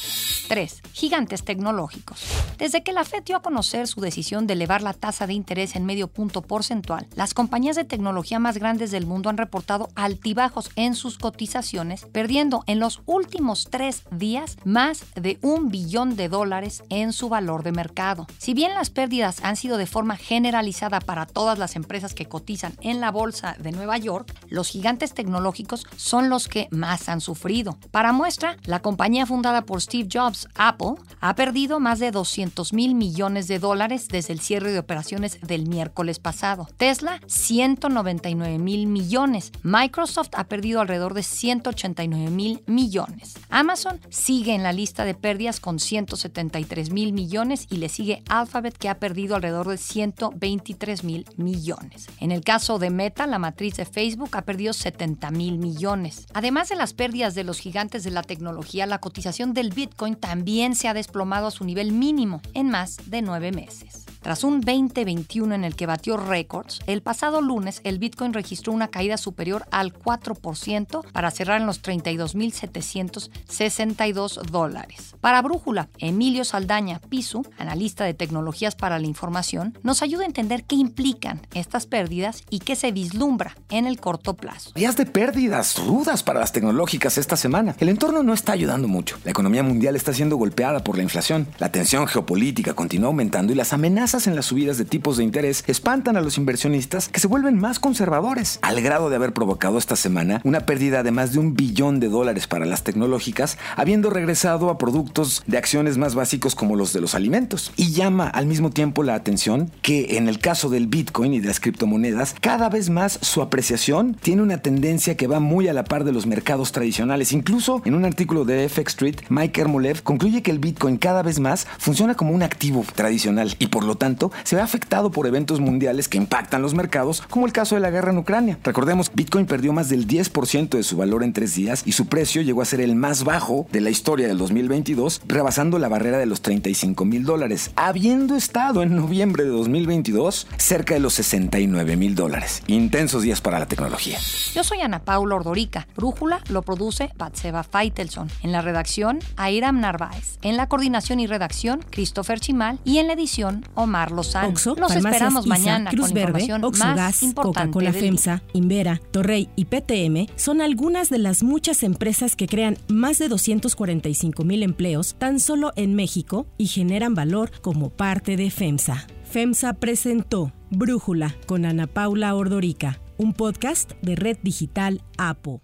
3. 0.51 0.81
Gigantes 0.91 1.45
tecnológicos. 1.45 2.19
Desde 2.57 2.83
que 2.83 2.91
la 2.91 3.05
Fed 3.05 3.23
dio 3.23 3.37
a 3.37 3.41
conocer 3.41 3.87
su 3.87 4.01
decisión 4.01 4.47
de 4.47 4.53
elevar 4.53 4.81
la 4.81 4.91
tasa 4.93 5.25
de 5.25 5.33
interés 5.33 5.77
en 5.77 5.85
medio 5.85 6.09
punto 6.09 6.41
porcentual, 6.41 7.07
las 7.15 7.33
compañías 7.33 7.77
de 7.77 7.85
tecnología 7.85 8.37
más 8.37 8.57
grandes 8.57 8.91
del 8.91 9.05
mundo 9.05 9.29
han 9.29 9.37
reportado 9.37 9.87
altibajos 9.95 10.69
en 10.75 10.93
sus 10.93 11.17
cotizaciones, 11.17 12.05
perdiendo 12.11 12.65
en 12.67 12.79
los 12.79 13.01
últimos 13.05 13.67
tres 13.69 14.03
días 14.11 14.57
más 14.65 15.05
de 15.15 15.39
un 15.41 15.69
billón 15.69 16.17
de 16.17 16.27
dólares 16.27 16.83
en 16.89 17.13
su 17.13 17.29
valor 17.29 17.63
de 17.63 17.71
mercado. 17.71 18.27
Si 18.37 18.53
bien 18.53 18.73
las 18.73 18.89
pérdidas 18.89 19.43
han 19.43 19.55
sido 19.55 19.77
de 19.77 19.85
forma 19.87 20.17
generalizada 20.17 20.99
para 20.99 21.25
todas 21.25 21.59
las 21.59 21.77
empresas 21.77 22.13
que 22.13 22.25
cotizan 22.25 22.73
en 22.81 22.99
la 22.99 23.11
bolsa 23.11 23.55
de 23.57 23.71
Nueva 23.71 23.97
York, 23.97 24.33
los 24.49 24.69
gigantes 24.69 25.13
tecnológicos 25.13 25.87
son 25.95 26.29
los 26.29 26.47
que 26.47 26.67
más 26.71 27.07
han 27.11 27.21
sufrido. 27.21 27.77
Para 27.91 28.11
muestra, 28.11 28.57
la 28.63 28.81
compañía 28.81 29.25
fundada 29.25 29.63
por 29.63 29.81
Steve 29.81 30.09
Jobs, 30.11 30.47
Apple, 30.55 30.95
ha 31.19 31.35
perdido 31.35 31.79
más 31.79 31.99
de 31.99 32.11
200 32.11 32.73
mil 32.73 32.95
millones 32.95 33.47
de 33.47 33.59
dólares 33.59 34.07
desde 34.07 34.33
el 34.33 34.39
cierre 34.39 34.71
de 34.71 34.79
operaciones 34.79 35.39
del 35.41 35.67
miércoles 35.67 36.19
pasado. 36.19 36.67
Tesla, 36.77 37.19
199 37.27 38.57
mil 38.57 38.87
millones. 38.87 39.51
Microsoft 39.63 40.31
ha 40.35 40.45
perdido 40.45 40.81
alrededor 40.81 41.13
de 41.13 41.23
189 41.23 42.29
mil 42.29 42.63
millones. 42.65 43.35
Amazon 43.49 43.99
sigue 44.09 44.53
en 44.53 44.63
la 44.63 44.73
lista 44.73 45.05
de 45.05 45.13
pérdidas 45.13 45.59
con 45.59 45.79
173 45.79 46.91
mil 46.91 47.13
millones 47.13 47.67
y 47.69 47.77
le 47.77 47.89
sigue 47.89 48.23
Alphabet 48.29 48.77
que 48.77 48.89
ha 48.89 48.99
perdido 48.99 49.35
alrededor 49.35 49.67
de 49.67 49.77
123 49.77 51.03
mil 51.03 51.25
millones. 51.37 52.07
En 52.19 52.31
el 52.31 52.43
caso 52.43 52.79
de 52.79 52.89
Meta, 52.89 53.27
la 53.27 53.39
matriz 53.39 53.75
de 53.75 53.85
Facebook 53.85 54.29
ha 54.33 54.43
perdido 54.43 54.73
70 54.73 55.31
mil 55.31 55.57
millones. 55.57 56.25
Además 56.33 56.69
de 56.69 56.75
las 56.75 56.93
pérdidas 57.01 57.33
de 57.33 57.43
los 57.43 57.57
gigantes 57.57 58.03
de 58.03 58.11
la 58.11 58.21
tecnología, 58.21 58.85
la 58.85 58.99
cotización 58.99 59.55
del 59.55 59.71
Bitcoin 59.71 60.15
también 60.15 60.75
se 60.75 60.87
ha 60.87 60.93
desplomado 60.93 61.47
a 61.47 61.51
su 61.51 61.63
nivel 61.63 61.93
mínimo 61.93 62.43
en 62.53 62.69
más 62.69 62.97
de 63.09 63.23
nueve 63.23 63.51
meses. 63.51 64.05
Tras 64.21 64.43
un 64.43 64.61
2021 64.61 65.55
en 65.55 65.63
el 65.63 65.75
que 65.75 65.87
batió 65.87 66.15
récords, 66.15 66.81
el 66.85 67.01
pasado 67.01 67.41
lunes 67.41 67.81
el 67.83 67.97
Bitcoin 67.97 68.33
registró 68.33 68.71
una 68.71 68.89
caída 68.89 69.17
superior 69.17 69.65
al 69.71 69.95
4% 69.95 71.11
para 71.11 71.31
cerrar 71.31 71.59
en 71.59 71.65
los 71.65 71.81
32.762 71.81 74.43
dólares. 74.43 75.15
Para 75.21 75.41
Brújula, 75.41 75.89
Emilio 75.97 76.45
Saldaña 76.45 76.99
Pisu, 76.99 77.43
analista 77.57 78.03
de 78.03 78.13
tecnologías 78.13 78.75
para 78.75 78.99
la 78.99 79.07
información, 79.07 79.75
nos 79.81 80.03
ayuda 80.03 80.21
a 80.21 80.27
entender 80.27 80.65
qué 80.65 80.75
implican 80.75 81.41
estas 81.55 81.87
pérdidas 81.87 82.43
y 82.51 82.59
qué 82.59 82.75
se 82.75 82.91
vislumbra 82.91 83.57
en 83.71 83.87
el 83.87 83.99
corto 83.99 84.35
plazo. 84.35 84.69
Días 84.75 84.97
de 84.97 85.07
pérdidas 85.07 85.83
rudas 85.83 86.21
para 86.21 86.41
las 86.41 86.51
tecnológicas 86.81 87.19
esta 87.19 87.37
semana. 87.37 87.75
El 87.79 87.89
entorno 87.89 88.23
no 88.23 88.33
está 88.33 88.53
ayudando 88.53 88.87
mucho. 88.87 89.17
La 89.23 89.29
economía 89.29 89.61
mundial 89.61 89.95
está 89.95 90.13
siendo 90.13 90.35
golpeada 90.37 90.83
por 90.83 90.97
la 90.97 91.03
inflación. 91.03 91.45
La 91.59 91.71
tensión 91.71 92.07
geopolítica 92.07 92.73
continúa 92.73 93.09
aumentando 93.09 93.53
y 93.53 93.55
las 93.55 93.71
amenazas 93.71 94.25
en 94.25 94.35
las 94.35 94.47
subidas 94.47 94.79
de 94.79 94.85
tipos 94.85 95.17
de 95.17 95.23
interés 95.23 95.63
espantan 95.67 96.17
a 96.17 96.21
los 96.21 96.39
inversionistas 96.39 97.07
que 97.09 97.19
se 97.19 97.27
vuelven 97.27 97.59
más 97.59 97.77
conservadores, 97.77 98.57
al 98.63 98.81
grado 98.81 99.11
de 99.11 99.15
haber 99.15 99.31
provocado 99.31 99.77
esta 99.77 99.95
semana 99.95 100.41
una 100.43 100.65
pérdida 100.65 101.03
de 101.03 101.11
más 101.11 101.33
de 101.33 101.39
un 101.39 101.53
billón 101.53 101.99
de 101.99 102.09
dólares 102.09 102.47
para 102.47 102.65
las 102.65 102.83
tecnológicas, 102.83 103.59
habiendo 103.75 104.09
regresado 104.09 104.71
a 104.71 104.79
productos 104.79 105.43
de 105.45 105.59
acciones 105.59 105.99
más 105.99 106.15
básicos 106.15 106.55
como 106.55 106.75
los 106.75 106.93
de 106.93 107.01
los 107.01 107.13
alimentos. 107.13 107.73
Y 107.75 107.91
llama 107.91 108.27
al 108.27 108.47
mismo 108.47 108.71
tiempo 108.71 109.03
la 109.03 109.13
atención 109.13 109.69
que 109.83 110.17
en 110.17 110.27
el 110.27 110.39
caso 110.39 110.69
del 110.69 110.87
Bitcoin 110.87 111.35
y 111.35 111.41
de 111.41 111.47
las 111.47 111.59
criptomonedas, 111.59 112.35
cada 112.41 112.69
vez 112.69 112.89
más 112.89 113.19
su 113.21 113.43
apreciación 113.43 114.15
tiene 114.15 114.41
una 114.41 114.63
tendencia 114.63 115.15
que 115.15 115.27
va 115.27 115.39
muy 115.39 115.67
a 115.67 115.73
la 115.73 115.83
par 115.83 116.05
de 116.05 116.11
los 116.11 116.25
mercados 116.25 116.70
tradicionales. 116.71 117.31
Incluso 117.31 117.81
en 117.85 117.95
un 117.95 118.05
artículo 118.05 118.45
de 118.45 118.67
FX 118.67 118.91
Street, 118.93 119.15
Mike 119.29 119.61
Ermolev 119.61 120.03
concluye 120.03 120.41
que 120.41 120.51
el 120.51 120.59
Bitcoin 120.59 120.97
cada 120.97 121.21
vez 121.21 121.39
más 121.39 121.67
funciona 121.77 122.15
como 122.15 122.33
un 122.33 122.43
activo 122.43 122.85
tradicional 122.95 123.55
y 123.59 123.67
por 123.67 123.83
lo 123.83 123.95
tanto 123.95 124.31
se 124.43 124.55
ve 124.55 124.61
afectado 124.61 125.11
por 125.11 125.27
eventos 125.27 125.59
mundiales 125.59 126.07
que 126.07 126.17
impactan 126.17 126.61
los 126.61 126.73
mercados, 126.73 127.21
como 127.29 127.45
el 127.45 127.53
caso 127.53 127.75
de 127.75 127.81
la 127.81 127.91
guerra 127.91 128.11
en 128.11 128.17
Ucrania. 128.17 128.59
Recordemos, 128.63 129.11
Bitcoin 129.13 129.45
perdió 129.45 129.73
más 129.73 129.89
del 129.89 130.07
10% 130.07 130.69
de 130.69 130.83
su 130.83 130.97
valor 130.97 131.23
en 131.23 131.33
tres 131.33 131.55
días 131.55 131.83
y 131.85 131.93
su 131.93 132.07
precio 132.07 132.41
llegó 132.41 132.61
a 132.61 132.65
ser 132.65 132.81
el 132.81 132.95
más 132.95 133.23
bajo 133.23 133.67
de 133.71 133.81
la 133.81 133.89
historia 133.89 134.27
del 134.27 134.37
2022, 134.37 135.21
rebasando 135.27 135.79
la 135.79 135.89
barrera 135.89 136.17
de 136.17 136.25
los 136.25 136.41
35 136.41 137.05
mil 137.05 137.25
dólares, 137.25 137.71
habiendo 137.75 138.35
estado 138.35 138.83
en 138.83 138.95
noviembre 138.95 139.43
de 139.43 139.49
2022 139.49 140.47
cerca 140.57 140.93
de 140.93 140.99
los 140.99 141.13
69 141.13 141.95
mil 141.97 142.15
dólares. 142.15 142.63
Intensos 142.67 143.23
días 143.23 143.41
para 143.41 143.59
la 143.59 143.67
tecnología. 143.67 144.17
Yo 144.53 144.63
soy 144.63 144.81
Ana 144.81 144.99
Paula 144.99 145.35
Ordorica. 145.35 145.87
Brújula 145.95 146.41
lo 146.49 146.60
produce 146.61 147.11
Batseba 147.17 147.63
Feitelson. 147.63 148.29
En 148.43 148.51
la 148.51 148.61
redacción, 148.61 149.19
Airam 149.35 149.79
Narváez. 149.79 150.37
En 150.41 150.57
la 150.57 150.67
coordinación 150.67 151.19
y 151.19 151.27
redacción, 151.27 151.83
Christopher 151.89 152.39
Chimal. 152.39 152.79
Y 152.83 152.97
en 152.97 153.07
la 153.07 153.13
edición, 153.13 153.65
Omar 153.75 154.11
Lozano. 154.11 154.49
Oxo, 154.49 154.75
Nos 154.75 154.93
Farmacias 154.93 155.13
esperamos 155.13 155.47
mañana 155.47 155.91
Cruz 155.91 156.07
con 156.07 156.13
Verde, 156.13 156.27
información 156.29 156.63
Oxo 156.63 156.83
más 156.83 156.95
Gas, 156.95 157.23
importante 157.23 157.71
Coca-Cola. 157.71 157.93
FEMSA, 157.93 158.43
Invera, 158.53 159.01
Torrey 159.11 159.49
y 159.55 159.65
PTM 159.65 160.27
son 160.35 160.61
algunas 160.61 161.09
de 161.09 161.17
las 161.17 161.43
muchas 161.43 161.83
empresas 161.83 162.35
que 162.35 162.47
crean 162.47 162.77
más 162.87 163.19
de 163.19 163.27
245 163.27 164.43
mil 164.43 164.63
empleos 164.63 165.15
tan 165.17 165.39
solo 165.39 165.71
en 165.75 165.95
México 165.95 166.47
y 166.57 166.67
generan 166.67 167.15
valor 167.15 167.51
como 167.61 167.89
parte 167.89 168.37
de 168.37 168.49
FEMSA. 168.49 169.07
FEMSA 169.23 169.73
presentó 169.73 170.51
Brújula 170.69 171.35
con 171.45 171.65
Ana 171.65 171.87
Paula 171.87 172.35
Ordorica, 172.35 172.99
un 173.17 173.33
podcast 173.33 173.91
de 174.01 174.15
Red 174.15 174.39
Digital 174.41 175.01
APO. 175.17 175.61